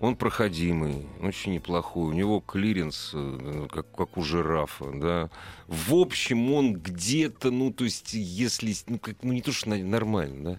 [0.00, 5.30] он проходимый, очень неплохой, у него клиренс, э, как, как у жирафа, да.
[5.66, 10.52] В общем, он где-то, ну, то есть, если, ну, как, ну не то, что нормально,
[10.52, 10.58] да,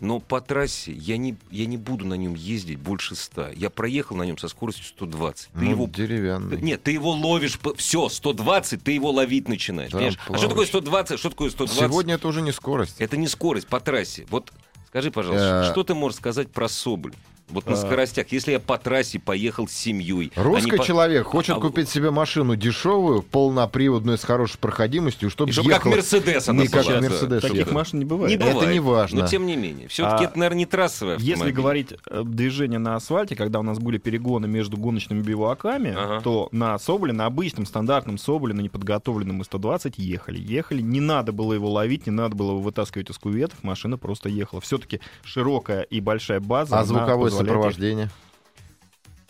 [0.00, 3.50] но по трассе я не, я не буду на нем ездить больше 100.
[3.54, 5.50] Я проехал на нем со скоростью 120.
[5.52, 6.60] Ты Ну, его деревянный.
[6.60, 9.92] нет, ты его ловишь, все, 120, ты его ловить начинаешь.
[9.92, 10.18] Да, понимаешь?
[10.28, 11.18] А что такое 120?
[11.20, 11.78] Что такое 120?
[11.88, 12.96] Сегодня это уже не скорость.
[13.00, 14.26] Это не скорость по трассе.
[14.28, 14.52] Вот
[14.88, 15.70] скажи, пожалуйста, Э.
[15.70, 17.14] что ты можешь сказать про Соболь?
[17.52, 17.76] Вот на А.
[17.76, 20.32] скоростях, если я по трассе поехал с семьей.
[20.36, 25.50] Русский а по- человек хочет а- купить себе машину дешевую, полноприводную, с хорошей проходимостью, чтобы
[25.50, 26.86] И чтобы как Мерседес она Не как.
[26.86, 27.42] Мерседес.
[27.42, 27.72] Таких да.
[27.72, 28.30] машин не бывает.
[28.30, 28.72] Не Это бывает.
[28.72, 29.20] не важно.
[29.20, 29.88] Но тем не менее.
[29.88, 31.28] Все-таки А это, наверное, не автомобиль.
[31.28, 36.20] Если говорить э, движение на асфальте, когда у нас были перегоны между гоночными бивуаками, Ага.
[36.22, 40.38] то на Соболе, на обычном стандартном Соболе, на неподготовленном мы 120 ехали.
[40.40, 44.28] Ехали, не надо было его ловить, не надо было его вытаскивать из куветов, машина просто
[44.28, 44.60] ехала.
[44.60, 46.76] Все-таки широкая и большая база.
[46.78, 48.10] А позволяет сопровождение?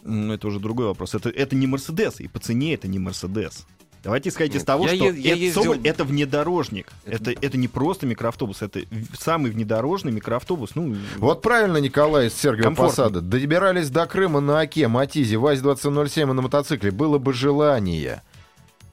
[0.04, 1.14] Ну, это уже другой вопрос.
[1.14, 3.66] Это, это не Мерседес, и по цене это не Мерседес.
[4.02, 6.92] Давайте исходить из Нет, того, я что е- я это, ездил- Соболь это внедорожник.
[7.06, 8.80] Это- Это, это, не просто микроавтобус, это
[9.16, 10.70] самый внедорожный микроавтобус.
[10.74, 12.74] Ну, Вот правильно Николай из Сергиева.
[12.74, 13.20] Посада.
[13.20, 16.90] Добирались до Крыма на Оке, Матизе, ВАЗ-2007 и на мотоцикле.
[16.90, 18.22] Было бы желание.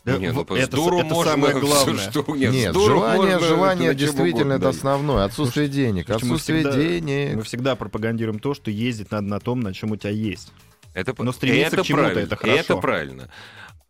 [0.05, 2.09] Да, Не, ну, это, дуру это можно самое главное.
[2.11, 5.25] что- нет, Нет, желание, можно желание действительно это основное.
[5.25, 6.05] Отсутствие денег.
[6.07, 7.35] Слушайте, мы Отсутствие всегда- денег.
[7.35, 10.51] Мы всегда пропагандируем то, что ездить надо на том, на чем у тебя есть.
[10.93, 12.59] Это, Но стремиться это к чему-то правильно, это хорошо.
[12.59, 13.29] Это правильно.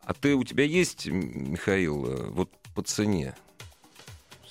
[0.04, 3.36] А ты, у тебя есть, Михаил, э, вот по цене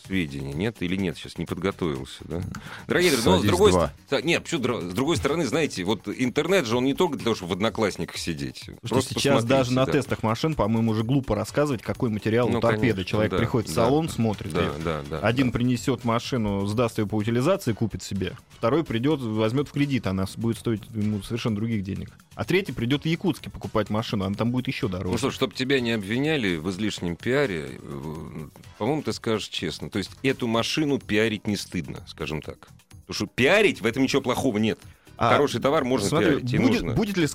[0.08, 1.16] сведения, нет или нет?
[1.18, 2.40] Сейчас не подготовился, да?
[2.86, 3.92] Дорогие друзья, ну, с другой, два.
[4.10, 7.36] ст- нет, почему с другой стороны, знаете, вот интернет же, он не только для того,
[7.36, 8.62] чтобы в одноклассниках сидеть.
[8.84, 9.92] Что Просто сейчас даже на да.
[9.92, 12.80] тестах машин, по-моему, уже глупо рассказывать, какой материал Ну, у торпеды.
[12.88, 14.12] конечно, Человек да, приходит в да, салон, да.
[14.12, 14.52] смотрит.
[14.52, 14.72] Да, её.
[14.82, 15.18] да, да.
[15.20, 15.52] Один да.
[15.52, 18.34] принесет машину, сдаст ее по утилизации, купит себе.
[18.50, 22.10] Второй придет, возьмет в кредит, она будет стоить ему совершенно других денег.
[22.34, 25.10] А третий придет в Якутске покупать машину, она там будет еще дороже.
[25.12, 29.90] Ну что, чтобы тебя не обвиняли в излишнем пиаре, э, по-моему, ты скажешь честно.
[29.98, 32.68] То есть эту машину пиарить не стыдно, скажем так.
[33.06, 34.78] Потому что пиарить в этом ничего плохого нет.
[35.16, 36.92] А, Хороший товар можно Смотри, пиарить, и будет, нужно.
[36.92, 37.26] будет, ли,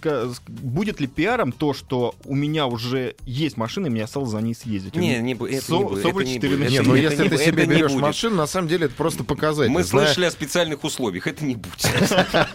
[0.48, 4.56] будет ли пиаром то, что у меня уже есть машина, и мне осталось за ней
[4.56, 4.96] съездить?
[4.96, 6.02] Не, не, это Со- не будет.
[6.04, 6.72] Соболь это не 4 на будет.
[6.72, 8.02] Не, ну не- если это ты себе берешь будет.
[8.02, 9.70] машину, на самом деле это просто показатель.
[9.70, 11.28] Мы Зная- слышали о специальных условиях.
[11.28, 11.82] Это не будет.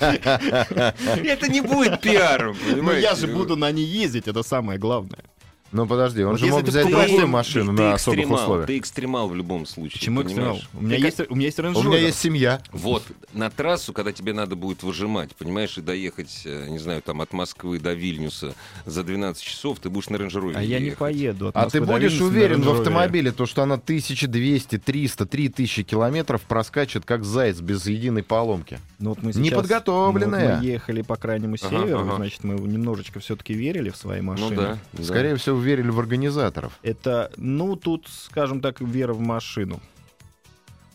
[0.01, 3.03] Это не будет пиаром, Ну понимаете?
[3.03, 5.25] я же буду на ней ездить, это самое главное.
[5.71, 8.19] Ну подожди, он Вот же мог ты взять покупаешь- другую Ты- машину ты на особых
[8.21, 8.67] экстремал, условиях.
[8.67, 9.99] Ты экстремал в любом случае.
[9.99, 10.55] Почему экстремал?
[10.55, 10.69] понимаешь?
[10.75, 12.61] У меня, Ты есть, у меня есть Range У меня есть семья.
[12.73, 13.03] Вот,
[13.35, 17.33] на трассу, когда тебе надо будет выжимать, понимаешь, и доехать, э, не знаю, там от
[17.35, 18.55] Москвы до Вильнюса
[18.87, 21.49] за 12 часов, ты будешь на рейндж А я не поеду.
[21.49, 27.05] от А ты будешь уверен в автомобиле, то, что она 1200, 300, 3000 километров проскачет,
[27.05, 28.79] как заяц, без единой поломки?
[28.99, 30.49] Ну, вот мы Неподготовленная.
[30.49, 32.17] ну, вот мы ехали по крайнему Ага, северу, ага.
[32.17, 34.51] значит, мы немножечко все-таки верили в свои машины.
[34.51, 34.79] Ну да.
[34.93, 35.05] да.
[35.05, 36.79] Скорее всего, верили в организаторов.
[36.83, 39.81] Это, ну, тут, скажем так, вера в машину.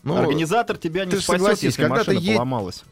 [0.02, 2.84] Ну, Организатор тебя не ты спасет, если когда машина ты е- поломалась.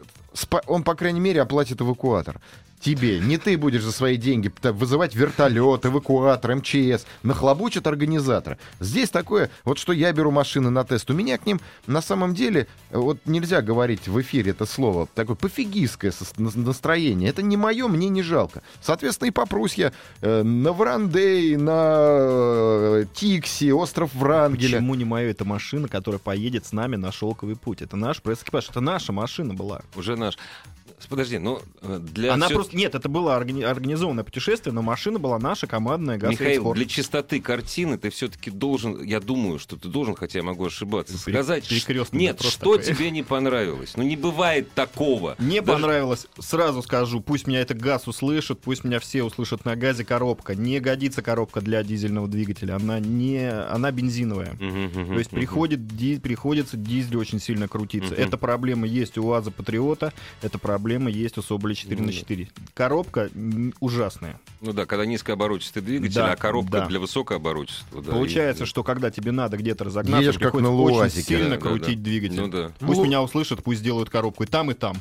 [0.66, 2.40] он, по крайней мере, оплатит эвакуатор.
[2.82, 3.20] Тебе.
[3.20, 7.06] Не ты будешь за свои деньги вызывать вертолет, эвакуатор, МЧС.
[7.22, 8.58] Нахлобучат организатора.
[8.80, 11.08] Здесь такое, вот что я беру машины на тест.
[11.08, 15.36] У меня к ним на самом деле, вот нельзя говорить в эфире это слово, такое
[15.36, 17.30] пофигистское настроение.
[17.30, 18.62] Это не мое, мне не жалко.
[18.80, 24.78] Соответственно, и попрусь я э, на Врандей, на э, Тикси, остров Врангеля.
[24.78, 27.80] Почему не моя эта машина, которая поедет с нами на шелковый путь?
[27.80, 29.82] Это наш пресс-экипаж, это наша машина была.
[29.94, 30.36] Уже наш.
[31.08, 35.18] Подожди, ну э, для Она всё- просто нет, это было органи- организованное путешествие, но машина
[35.18, 36.76] была наша командная Михаил, газоэкспорт.
[36.76, 41.14] для чистоты картины ты все-таки должен, я думаю, что ты должен, хотя я могу ошибаться,
[41.24, 42.82] Пере- сказать, перекрёстный нет, что такой.
[42.94, 43.92] тебе не понравилось.
[43.96, 45.34] Ну не бывает такого.
[45.38, 49.74] Мне Даже- понравилось, сразу скажу, пусть меня это газ услышит, пусть меня все услышат на
[49.76, 50.54] газе коробка.
[50.54, 54.52] Не годится коробка для дизельного двигателя, она не, она бензиновая.
[54.60, 55.40] Мгм, мгм, То есть мгм.
[55.40, 58.12] приходит, ди- приходится дизель очень сильно крутиться.
[58.14, 58.22] Мгм.
[58.22, 60.12] Эта проблема есть у УАЗа Патриота,
[60.42, 62.18] эта проблема есть у Соболя 4 Ну на да.
[62.18, 62.48] 4.
[62.74, 63.30] Коробка
[63.80, 64.40] ужасная.
[64.60, 66.86] Ну да, когда низкооборотистый двигатель, Да, а коробка да.
[66.86, 68.02] для высокооборотистого.
[68.02, 71.54] да, Получается, и- что когда тебе надо где-то разогнаться, Едешь как на очень сильно Да,
[71.56, 72.04] да, крутить да.
[72.04, 72.40] двигатель.
[72.40, 72.72] Ну да.
[72.80, 74.96] Пусть Ну, меня услышат, пусть сделают коробку и там, и там.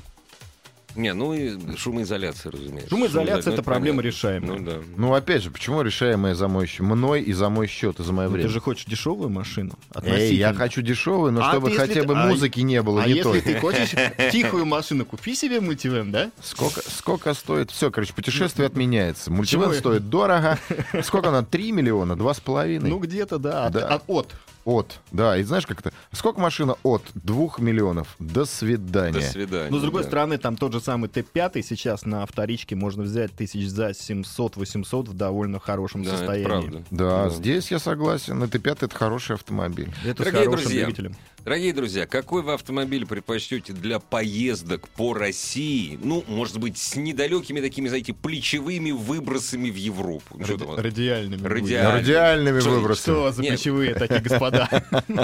[0.95, 2.89] Не, ну и шумоизоляция, разумеется.
[2.89, 4.07] Шумоизоляция— это проблема понятно.
[4.15, 4.51] решаемая.
[4.59, 4.77] Ну да.
[4.97, 6.81] Ну, опять же, почему решаемая за мой счет?
[6.81, 8.47] Мной и за мой счет, и за мое Ну, время.
[8.47, 9.77] ты же хочешь дешевую машину?
[10.03, 13.07] Эй, я хочу дешевый, но А чтобы хотя ты- бы а- музыки не было, А
[13.07, 13.41] не если той.
[13.41, 13.91] ты хочешь
[14.31, 16.31] тихую машину, купи себе мультивен, да?
[16.41, 17.71] Сколько, сколько стоит?
[17.71, 19.31] Все, короче, путешествие отменяется.
[19.31, 20.57] Мультивен стоит дорого.
[21.03, 21.43] Сколько она?
[21.43, 22.15] 3 миллиона?
[22.15, 22.89] Два с половиной?
[22.89, 23.65] Ну, где-то, да.
[23.67, 23.87] От- Да.
[23.87, 24.35] от- От.
[24.65, 24.99] От.
[25.11, 25.91] Да, и знаешь, как это?
[26.11, 27.03] Сколько машина от?
[27.15, 28.15] Двух миллионов.
[28.19, 29.13] До свидания.
[29.13, 29.71] До свидания.
[29.71, 30.07] Но, с другой да.
[30.07, 35.13] стороны, там тот же самый Т5 сейчас на вторичке можно взять тысяч за 700-800 в
[35.13, 36.45] довольно хорошем Да, это состоянии.
[36.45, 36.83] правда.
[36.91, 38.41] Да, здесь я согласен.
[38.43, 39.91] Это пятый это хороший автомобиль.
[40.05, 41.15] Это Дорогие с хорошим друзья, двигателем.
[41.43, 45.97] Дорогие друзья, какой вы автомобиль предпочтете для поездок по России?
[46.03, 50.35] Ну, может быть, с недалекими такими, знаете, плечевыми выбросами в Европу.
[50.37, 50.75] Ну, что там?
[50.75, 51.43] Радиальными.
[51.43, 51.99] Радиальными.
[51.99, 53.15] Радиальными Что- выбросами.
[53.15, 53.53] Что за Нет.
[53.53, 54.69] плечевые такие господа?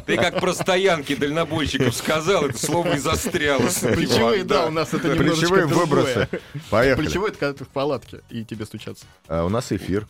[0.07, 3.67] Ты как про стоянки дальнобойщиков сказал, это слово и застряло.
[3.67, 6.27] Плечевые, да, у нас это Плечевые выбросы.
[6.71, 7.05] Поехали.
[7.05, 9.05] Плечевой— это когда ты в палатке, и тебе стучатся.
[9.27, 10.07] А, у нас эфир.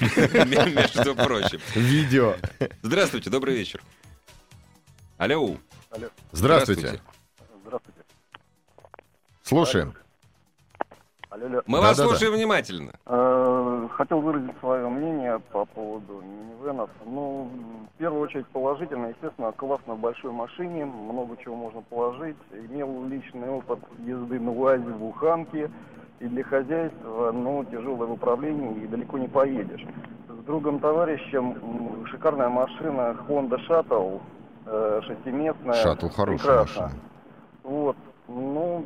[0.00, 1.58] Между прочим.
[1.74, 2.36] Видео.
[2.82, 3.80] Здравствуйте, добрый вечер.
[5.18, 5.56] Алло.
[6.32, 7.00] Здравствуйте.
[7.64, 8.00] Здравствуйте.
[9.42, 9.94] Слушаем.
[11.30, 11.62] Алло, алло.
[11.66, 12.16] Мы вас Да-да-да.
[12.16, 12.92] слушаем внимательно.
[13.06, 16.88] Э, Хотел выразить свое мнение по поводу минивенов.
[17.04, 17.50] Ну,
[17.94, 22.36] в первую очередь положительно, естественно, классно в большой машине, много чего можно положить.
[22.52, 25.68] Имел личный опыт езды на УАЗе в Буханке,
[26.20, 29.84] и для хозяйства, ну, тяжелое в управлении, и далеко не поедешь.
[30.28, 34.20] С другом товарищем шикарная машина Honda Shuttle,
[35.02, 35.74] шестиместная.
[35.82, 36.82] Шаттл хорошая прекрасно.
[36.82, 37.00] машина.
[37.62, 37.96] Вот,
[38.28, 38.84] ну,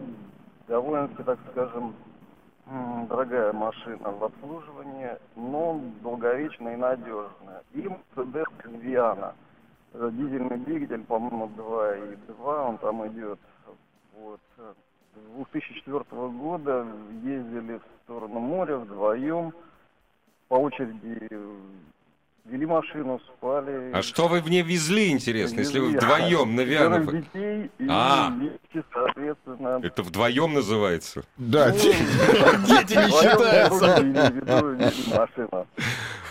[0.68, 1.94] довольно-таки, так скажем,
[3.08, 7.62] дорогая машина в обслуживании, но долговечная и надежная.
[7.72, 7.80] И
[8.16, 9.34] Mercedes Viana.
[9.94, 13.38] Э, Дизельный двигатель, по-моему, 2,2, он там идет.
[14.18, 14.40] Вот.
[14.58, 14.72] э,
[15.36, 16.86] 2004 года
[17.22, 19.52] ездили в сторону моря вдвоем,
[20.48, 21.56] по очереди э,
[22.44, 23.90] вели машину, спали.
[23.92, 25.98] А что вы в ней везли, интересно, если вы Везли.
[25.98, 27.10] вдвоем на Вианов?
[27.10, 28.30] детей и А.
[28.30, 31.22] вместе, соответственно, Это вдвоем называется?
[31.36, 34.02] Да, Ну, Дети не считаются.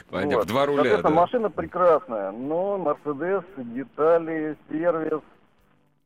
[0.09, 0.45] Понятно, Вот.
[0.45, 1.21] в два руля, Соответственно, да.
[1.21, 5.21] машина прекрасная, но Мерседес, детали, сервис.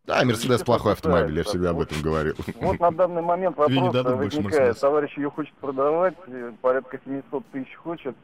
[0.06, 2.36] Да, Мерседес плохой автомобиль, я всегда об этом говорил.
[2.62, 4.80] Вот на данный момент вопрос возникает.
[4.80, 6.14] Товарищ ее хочет продавать,
[6.62, 8.16] порядка 700 тысяч хочет.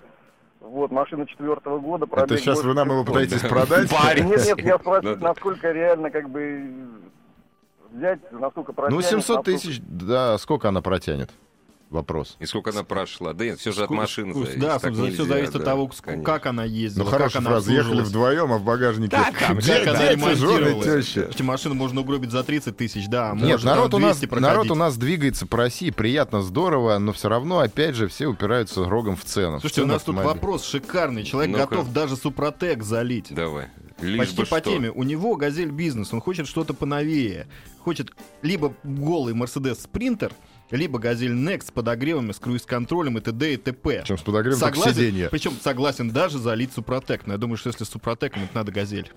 [0.61, 2.07] Вот, машина четвертого года.
[2.15, 3.13] Это сейчас вы нам его 800.
[3.13, 3.89] пытаетесь продать?
[4.03, 4.25] Парень.
[4.29, 5.27] Нет, нет, я спросил, Да-да.
[5.29, 6.63] насколько реально как бы
[7.91, 8.95] взять, насколько протянет.
[8.95, 11.31] Ну, 700 насколько- тысяч, да, сколько она протянет?
[11.91, 12.37] Вопрос.
[12.39, 13.33] И сколько она прошла?
[13.33, 14.59] Да нет, все же от Ску- машины ску- зависит.
[14.61, 16.23] Да, так собственно, все нельзя, зависит от да, того, ск- конечно.
[16.23, 17.69] как она ездила, Ну, как хорошая она фраза.
[17.69, 18.09] Ехали обслуживалась.
[18.09, 19.11] вдвоем, а в багажнике...
[19.17, 21.29] Да, там, Дети, как она дети, жены.
[21.29, 23.33] Эти машины можно угробить за 30 тысяч, да.
[23.35, 24.71] Нет, может, народ у, нас, 200 народ проходить.
[24.71, 29.17] у нас двигается по России, приятно, здорово, но все равно, опять же, все упираются рогом
[29.17, 29.57] в цену.
[29.57, 30.33] в Слушайте, у цену нас тут автомобиля.
[30.33, 31.23] вопрос шикарный.
[31.25, 31.67] Человек Ну-ка.
[31.75, 33.33] готов даже Супротек залить.
[33.35, 33.67] Давай.
[33.99, 34.71] Лишь Почти бы по что.
[34.71, 34.91] теме.
[34.91, 37.47] У него газель бизнес, он хочет что-то поновее.
[37.79, 40.31] Хочет либо голый Mercedes Sprinter,
[40.71, 43.53] либо газель Next с подогревами, с круиз-контролем и т.д.
[43.53, 43.99] и т.п.
[44.01, 45.29] Причем с подогревом Согласен, сиденья.
[45.29, 47.27] причем согласен даже залить Супротек.
[47.27, 49.11] Но я думаю, что если с Супротеком, это надо газель.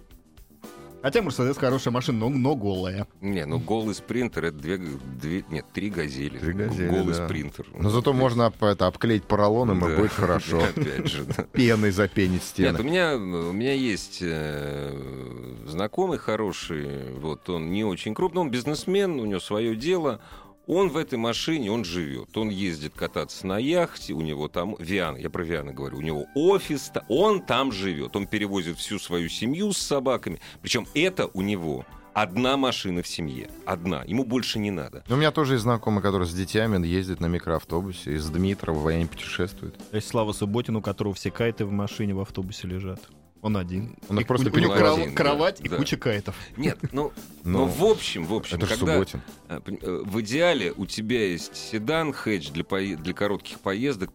[1.02, 3.06] Хотя Mercedes хорошая машина, но, но голая.
[3.20, 6.38] Не, ну голый спринтер это две, две нет, три газели.
[6.38, 7.26] Три газели, голый да.
[7.26, 7.66] спринтер.
[7.78, 9.96] Но зато можно об- это, обклеить поролоном, и Да.
[9.98, 10.62] будет хорошо.
[10.76, 11.42] Опять же, да.
[11.52, 12.82] Пеной запенить Нет, у стены.
[12.84, 19.26] меня, у меня есть э, знакомый хороший, вот он не очень крупный, он бизнесмен, у
[19.26, 20.20] него свое дело.
[20.66, 22.36] Он в этой машине, он живет.
[22.36, 26.26] Он ездит кататься на яхте, у него там Виан, я про Виана говорю, у него
[26.34, 28.16] офис, он там живет.
[28.16, 30.40] Он перевозит всю свою семью с собаками.
[30.62, 33.50] Причем это у него одна машина в семье.
[33.66, 34.04] Одна.
[34.04, 35.04] Ему больше не надо.
[35.08, 39.06] У меня тоже есть знакомый, который с детьми ездит на микроавтобусе, из Дмитрова, и они
[39.06, 39.78] путешествуют.
[39.92, 43.00] Есть Слава Субботин, у которого все кайты в машине в автобусе лежат.
[43.44, 43.94] Он один.
[44.08, 45.76] Он И просто у него кров- Один, да, кровать и да.
[45.76, 46.34] куча кайтов.
[46.56, 47.12] Нет, ну,
[47.44, 49.20] Ну, но в общем, в общем, Это когда Субботин.
[49.50, 54.08] э, э, в идеале у тебя есть седан, хедж для, пое- для коротких поездок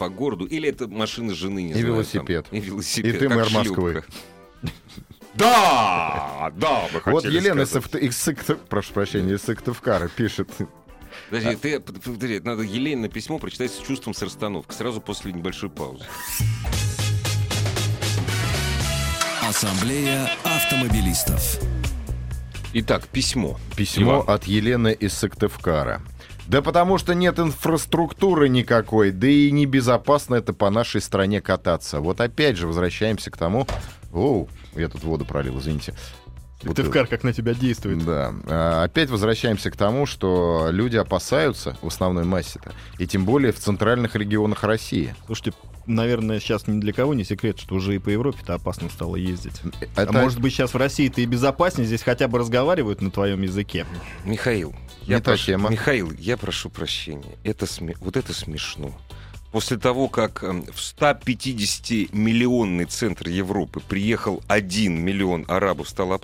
[0.00, 2.46] по городу, или это машина жены, не И знаю, там, велосипед.
[2.50, 3.14] и велосипед.
[3.14, 3.48] И ты мэр.
[3.50, 4.02] Москвы.
[5.34, 7.70] Да, да, вы Вот Елена из,
[8.68, 10.50] прошу прощения, из Сыктывкара пишет.
[11.30, 15.70] Подожди, ты, п- подожди, надо Елене письмо прочитать с чувством с расстановкой, сразу после небольшой
[15.70, 16.04] паузы.
[19.52, 21.60] Ассамблея автомобилистов.
[22.72, 23.58] Итак, письмо.
[23.76, 24.34] Письмо Иван.
[24.34, 26.00] от Елены из Сыктывкара.
[26.46, 32.00] Да потому что нет инфраструктуры никакой, да и небезопасно это по нашей стране кататься.
[32.00, 33.66] Вот опять же возвращаемся к тому...
[34.10, 35.92] Оу, я тут воду пролил, извините.
[36.62, 38.04] Вот ТФК как на тебя действует.
[38.04, 38.34] Да.
[38.46, 43.58] А, Опять возвращаемся к тому, что люди опасаются в основной массе-то, и тем более в
[43.58, 45.14] центральных регионах России.
[45.26, 45.52] Слушайте,
[45.86, 49.60] наверное, сейчас ни для кого не секрет, что уже и по Европе-то опасно стало ездить.
[49.96, 53.42] Это- А может быть, сейчас в России-то и безопаснее, здесь хотя бы разговаривают на твоем
[53.42, 53.86] языке.
[54.24, 55.70] Михаил, я прошу, тема.
[55.70, 57.36] Михаил, я прошу прощения.
[57.44, 58.92] Это сме- вот это смешно.
[59.52, 66.14] После того, как эм, в 150-миллионный центр Европы приехал 1 миллион арабов, стало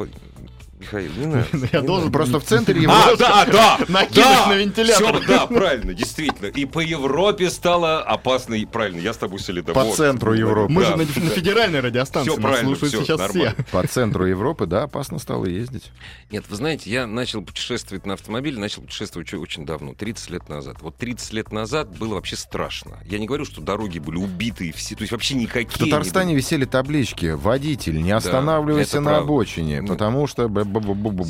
[0.80, 1.46] Михаил, не надо.
[1.72, 2.18] Я не должен надо.
[2.18, 3.16] Просто в центре А, Европы...
[3.18, 5.26] да, да, Накинуть да, на вентилятор.
[5.26, 6.46] да, правильно, действительно.
[6.48, 9.74] И по Европе стало опасно, и правильно, я с тобой солидарен.
[9.74, 10.72] По центру Европы.
[10.72, 11.20] Мы Да, же на, да.
[11.20, 13.54] на федеральной радиостанции, Всё нас слушают всё, сейчас нормально.
[13.54, 13.64] все.
[13.72, 15.90] По центру Европы, да, опасно стало ездить.
[16.30, 20.76] Нет, вы знаете, я начал путешествовать на автомобиле, начал путешествовать очень давно, 30 лет назад.
[20.80, 22.98] Вот 30 лет назад было вообще страшно.
[23.06, 25.68] Я не говорю, что дороги были убитые все, то есть вообще никакие.
[25.74, 29.24] В Татарстане висели таблички «Водитель, не останавливайся на правда.
[29.24, 30.48] обочине», Ну, потому что...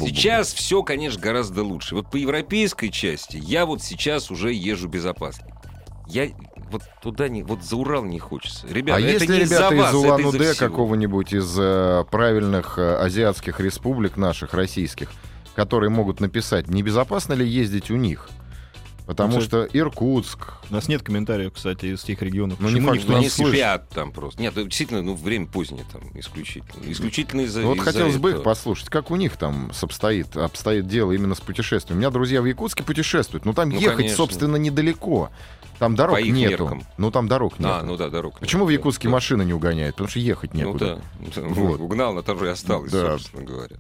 [0.07, 1.95] Сейчас все, конечно, гораздо лучше.
[1.95, 5.47] Вот по европейской части я вот сейчас уже езжу безопасно.
[6.07, 6.28] Я
[6.70, 8.66] вот туда не, вот за Урал не хочется.
[8.68, 13.61] Ребята, а это если не ребята вас, из Улан-Удэ какого-нибудь из э, правильных э, азиатских
[13.61, 15.11] республик наших, российских,
[15.55, 18.28] которые могут написать, небезопасно ли ездить у них?
[19.09, 22.59] Потому Ну, что Иркутск, У нас нет комментариев, кстати, из тех регионов.
[22.61, 23.54] Ну, не факт, никто что Ну, нас они слышит.
[23.59, 24.42] спят там просто.
[24.42, 26.82] Нет, это действительно, ну, время позднее там, исключительно.
[26.92, 28.44] Исключительно из-за Ну, вот из-за хотелось бы их этого.
[28.44, 31.96] послушать, как у них там обстоит, обстоит дело именно с путешествием.
[31.96, 34.16] У меня друзья в Якутске путешествуют, но там Ну, ехать, конечно.
[34.18, 35.30] собственно, недалеко.
[35.79, 36.64] Там дорог По их нету.
[36.64, 36.83] меркам.
[36.97, 37.72] Ну, там дорог нету.
[37.72, 38.41] А, ну да, дорог.
[38.41, 38.81] Почему в нет.
[38.81, 39.12] Якутске Да.
[39.12, 39.95] машины не угоняют?
[39.95, 41.01] Потому что ехать Ну некуда.
[41.37, 41.81] да, Вот.
[41.81, 43.12] угнал, на том же и осталось, Да.
[43.18, 43.76] собственно говоря.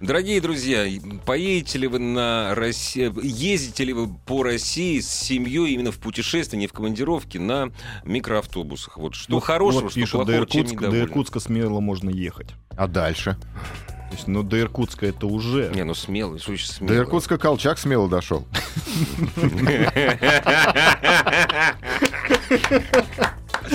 [0.00, 0.86] Дорогие друзья,
[1.26, 6.56] поедете ли вы на Россию, ездите ли вы по России с семьей именно в путешествии,
[6.56, 7.70] не в командировке, на
[8.04, 8.96] микроавтобусах?
[8.96, 11.00] Вот что Ну, хорошего, вот что пишут, до плохого, чем Иркутска, до.
[11.00, 12.48] Иркутска смело можно ехать.
[12.76, 13.36] А дальше?
[14.10, 15.70] То есть, ну, до Иркутска это уже...
[15.72, 16.88] Не, ну смело, что очень смело.
[16.88, 18.44] До Иркутска Колчак смело дошел.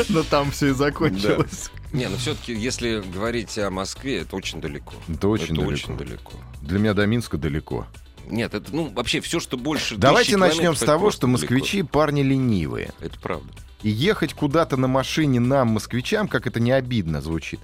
[0.09, 1.71] Но там все и закончилось.
[1.93, 4.93] Не, ну все-таки, если говорить о Москве, это очень далеко.
[5.07, 5.71] Это очень это далеко.
[5.71, 6.33] очень далеко.
[6.61, 7.88] Для меня до Минска далеко.
[8.27, 9.95] Нет, это, ну, вообще все, что больше...
[9.95, 12.88] Давайте 1000 начнем с того, что москвичи парни ленивые.
[12.88, 13.05] далеко.
[13.05, 13.53] Это правда.
[13.83, 17.61] И ехать куда-то на машине нам, москвичам, как это не обидно звучит.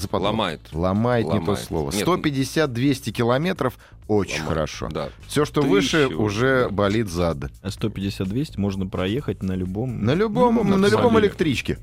[0.00, 0.26] Западло.
[0.28, 0.60] Ломает.
[0.72, 1.58] Ломает, не то Ломает.
[1.60, 1.90] слово.
[1.92, 4.48] Нет, 150-200 километров очень Ломает.
[4.48, 4.88] хорошо.
[4.90, 5.08] Да.
[5.26, 6.68] Все, что Тысячу, выше, уже да.
[6.70, 7.36] болит зад.
[7.62, 10.04] А 150-200 можно проехать на любом...
[10.04, 11.28] На любом, на любом автомобиле.
[11.28, 11.78] электричке.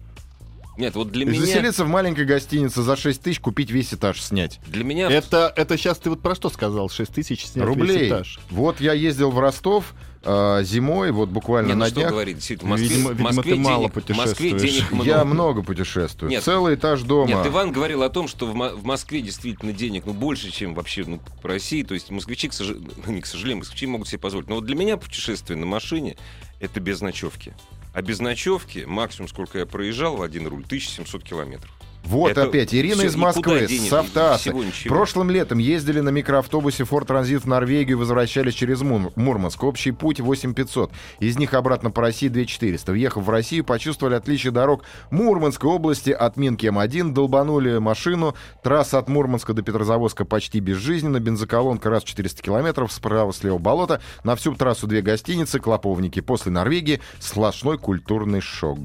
[0.78, 1.40] Нет, вот для И меня...
[1.42, 4.60] заселиться в маленькой гостинице за 6 тысяч, купить весь этаж, снять.
[4.68, 5.10] Для меня...
[5.10, 6.90] Это, это сейчас ты вот про что сказал?
[6.90, 8.10] 6 тысяч снять весь Рублей.
[8.10, 8.40] этаж.
[8.50, 12.10] Вот я ездил в Ростов э, зимой, вот буквально Не, ну на что днях.
[12.12, 14.74] говорить, действительно, в Москве, Видимо- в видимо, Москве ты мало денег, в Москве путешествуешь.
[14.74, 15.10] денег много.
[15.10, 16.30] Я много путешествую.
[16.32, 16.44] Нет.
[16.44, 17.28] Целый этаж дома.
[17.28, 21.06] Нет, Иван говорил о том, что в, в Москве действительно денег ну, больше, чем вообще
[21.06, 21.84] ну, по России.
[21.84, 24.50] То есть москвичи, к сожалению, не к сожалению, москвичи могут себе позволить.
[24.50, 26.18] Но вот для меня путешествие на машине—
[26.60, 27.54] это без ночевки.
[27.96, 31.72] А без ночевки, максимум, сколько я проезжал в один руль, 1700 километров.
[32.06, 34.54] Вот Это опять Ирина из Москвы, с автоассы.
[34.88, 39.64] Прошлым летом ездили на микроавтобусе Ford Transit в Норвегию, возвращались через Мур- Мурманск.
[39.64, 40.92] Общий путь 8500.
[41.20, 42.92] Из них обратно по России 2400.
[42.92, 48.36] Въехав в Россию, почувствовали отличие дорог Мурманской области от Минки М1, долбанули машину.
[48.64, 51.20] Трасса от Мурманска до Петрозаводска почти безжизненно.
[51.20, 54.02] Бензоколонка раз в 400 километров, справа-слева болото.
[54.24, 56.20] На всю трассу две гостиницы, клоповники.
[56.22, 58.76] После Норвегии сплошной культурный шок.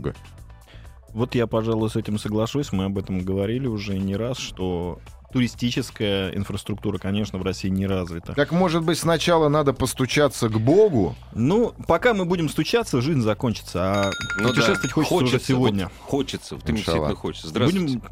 [1.13, 2.73] Вот я, пожалуй, с этим соглашусь.
[2.73, 5.01] Мы об этом говорили уже не раз, что
[5.33, 8.35] туристическая инфраструктура, конечно, в России не развита.
[8.35, 11.15] Так, может быть, сначала надо постучаться к Богу?
[11.33, 15.85] Ну, пока мы будем стучаться, жизнь закончится, а Ну да, путешествовать хочется, уже сегодня.
[15.85, 17.49] вот хочется, вот именно действительно хочется.
[17.49, 17.99] Здравствуйте.
[17.99, 18.03] Будем...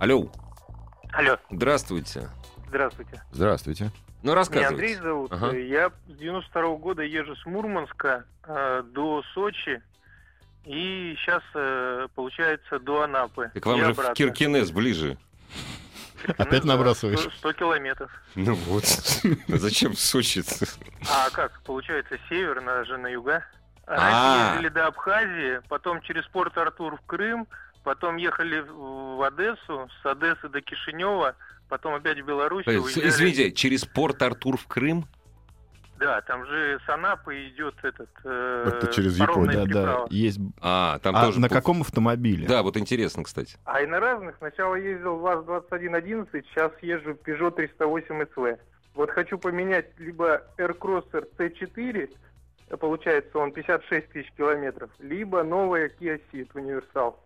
[0.00, 0.30] Алло,
[1.12, 2.28] Алло, здравствуйте.
[2.68, 3.22] здравствуйте.
[3.32, 3.92] Здравствуйте.
[4.22, 4.74] Ну, Меня рассказывайте.
[4.74, 5.32] Андрей зовут.
[5.32, 5.56] Ага.
[5.56, 9.82] Я с 92 года езжу с Мурманска э, до Сочи.
[10.64, 13.50] И сейчас, э, получается, до Анапы.
[13.54, 14.14] Так вам И же обратно.
[14.14, 15.16] в Киркинес ближе.
[16.36, 17.20] Опять Ну набрасываешь.
[17.20, 18.10] 100, 100 километров.
[18.34, 18.84] Ну вот.
[19.48, 20.42] Зачем Сочи?
[21.10, 21.62] А как?
[21.62, 23.42] Получается, север, надо же на юга.
[23.86, 23.96] А.
[23.96, 27.48] Раньше ездили до Абхазии, потом через порт Артур в Крым,
[27.82, 31.34] потом ехали в Одессу, с Одессы до Кишинева,
[31.68, 32.66] потом опять в Беларусь.
[32.68, 35.06] Извините, через порт Артур в Крым?
[36.00, 38.08] Да, там же с Анапы идет этот...
[38.24, 39.74] э, Это через паромная Японию.
[39.74, 40.40] Да, да, есть.
[40.62, 41.40] А, там А тоже...
[41.40, 42.48] на по- каком автомобиле?
[42.48, 43.58] Да, вот интересно, кстати.
[43.64, 44.34] А и на разных.
[44.38, 48.58] Сначала ездил ВАЗ-2111, сейчас езжу Peugeot 308 SV.
[48.94, 52.10] Вот хочу поменять либо Aircrosser C4,
[52.70, 57.22] э, получается он 56 тысяч километров, либо новая Kia Ceed универсал.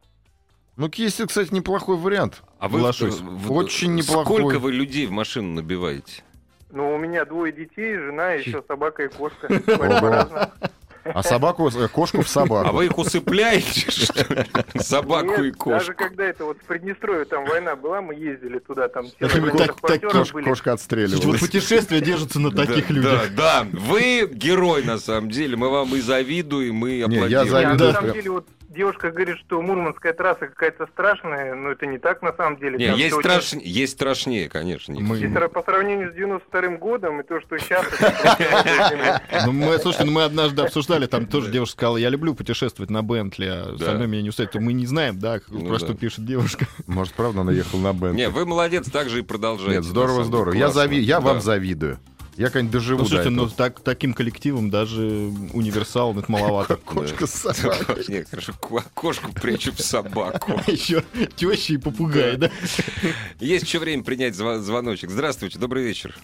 [0.76, 2.42] Ну, Киев, кстати, неплохой вариант.
[2.58, 3.20] А вы Соглашусь.
[3.20, 4.40] в- Очень неплохой.
[4.40, 6.24] Сколько вы людей в машину набиваете?
[6.70, 9.48] Ну, у меня двое детей, жена, еще собака и кошка.
[11.04, 12.66] А собаку, кошку в собаку.
[12.66, 14.46] А вы их усыпляете, что ли?
[14.80, 16.04] Собаку и Нет, Даже кошку.
[16.04, 19.74] когда это вот в Приднестровье там война была, мы ездили туда, там так- репортеры
[20.10, 20.44] Кош- были.
[20.46, 21.40] кошка Вот отстреливалась.
[21.40, 23.34] путешествия держатся на таких Да, людях.
[23.36, 25.58] Да, да, вы герой на самом деле.
[25.58, 27.28] Мы вам и завидуем, и я аплодируем.
[27.30, 27.88] Не, а завидую.
[27.92, 32.22] на самом деле, вот девушка говорит, что Мурманская трасса какая-то страшная, но это не так
[32.22, 32.76] на самом деле.
[32.78, 33.62] Не, Там есть, всё очень- страш...
[33.62, 34.94] есть страшнее, конечно.
[35.00, 37.86] Мы- И по сравнению с 92 годом, и то, что сейчас...
[39.46, 43.02] Ну, мы, слушайте, ну, мы однажды обсуждали, там тоже девушка сказала, я люблю путешествовать на
[43.02, 44.52] Бентли, а остальное меня не устраивает.
[44.52, 46.66] То Мы не знаем, да, Ну про что пишет девушка.
[46.86, 48.16] Может, правда, она ехала на Бентли?
[48.16, 49.76] Не, вы молодец, так же и продолжаете.
[49.76, 50.54] Нет, здорово, здорово.
[50.54, 51.98] Я, вам завидую.
[52.36, 53.56] Я как-нибудь доживу Ну, слушайте, до ну, этого.
[53.56, 55.02] так, таким коллективом даже
[55.52, 56.76] универсал, ну, это маловато.
[56.76, 58.04] Кошка с собакой.
[58.08, 60.52] Не, хорошо, ко- кошку прячу в собаку.
[60.66, 61.04] Еще
[61.36, 62.50] теща и попугай, да?
[63.38, 65.10] Есть еще время принять звоночек.
[65.10, 66.16] Здравствуйте, добрый вечер.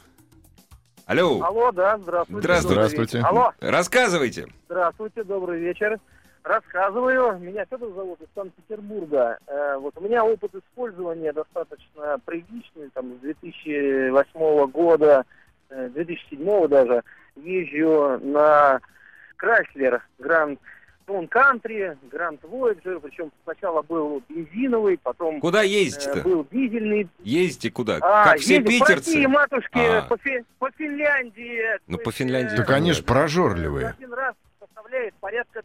[1.07, 2.41] Алло, Алло, да, здравствуйте.
[2.43, 2.75] Здравствуйте.
[2.75, 3.19] Здравствуйте.
[3.21, 4.47] Алло, рассказывайте.
[4.67, 5.99] здравствуйте, добрый вечер.
[6.43, 7.39] Рассказываю.
[7.39, 9.39] Меня Федор зовут из Санкт-Петербурга.
[9.47, 15.25] Э, вот у меня опыт использования достаточно приличный, там, с 2008 года,
[15.71, 17.03] 2007 даже.
[17.37, 18.81] Езжу на
[19.41, 20.59] Chrysler Grand
[21.07, 26.21] Town Country, Grand Voyager, причем сначала был бензиновый, потом Куда э, ездите-то?
[26.23, 27.99] был дизельный, Ездите куда?
[28.01, 28.95] а, как все по питерцы?
[28.95, 30.03] России, матушки, А.
[30.03, 31.63] по, Фи- по Финляндии.
[31.87, 33.89] Ну, по Финляндии э, Так они ж прожорливые.
[33.89, 35.63] Один раз составляет порядка...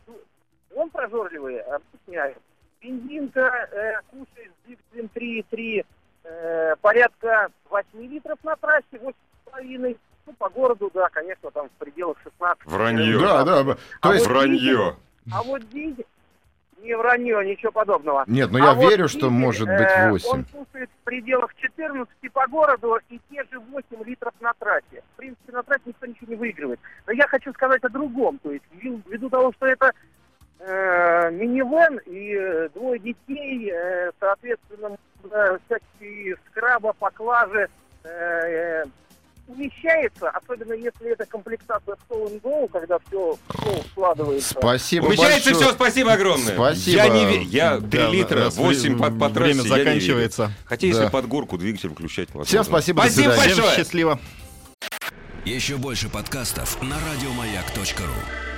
[0.76, 2.36] Он прожорливый, объясняю.
[2.82, 5.10] Бензинка э, кушает с двигателем
[5.54, 5.86] 3,3
[6.24, 9.00] э, порядка 8 литров на трассе,
[9.60, 9.98] 8,5.
[10.28, 12.66] Ну, по городу, да, конечно, там в пределах 16.
[12.66, 13.20] Вранье.
[13.20, 13.64] Да, да.
[13.64, 14.96] То А есть, вот Вранье.
[15.32, 16.06] А вот дизель...
[16.82, 18.26] Не вранье, ничего подобного.
[18.28, 20.30] нет, ну А я вот верю, что дизель, может быть э, 8.
[20.30, 25.02] Он кушает в пределах 14 по городу и те же 8 литров на трассе.
[25.14, 26.80] В принципе, на трассе никто ничего не выигрывает.
[27.08, 28.38] Но я хочу сказать о другом.
[28.40, 29.94] То есть, ввиду ввиду того, что это
[30.60, 34.96] э, минивэн и э, двое детей, э, соответственно,
[35.32, 37.68] э, всякие скраба, поклажи,
[38.04, 38.84] э, э,
[39.48, 43.38] умещается, особенно если это комплектация Stone and Go, когда все
[43.92, 44.56] складывается.
[44.60, 45.68] Спасибо Умещается большое.
[45.68, 46.54] все, спасибо огромное.
[46.56, 46.98] Спасибо.
[46.98, 49.54] Я не ве- Я 3 Да, литра, раз 8 вре- по, по трассе.
[49.54, 50.52] Время заканчивается.
[50.66, 51.10] Хотя если Да.
[51.10, 52.46] под горку двигатель включать возможно.
[52.46, 53.42] Всем спасибо, Спасибо свидания.
[53.52, 53.76] Всем большое.
[53.78, 54.20] счастливо.
[55.46, 58.55] Еще больше подкастов на радиомаяк.ру.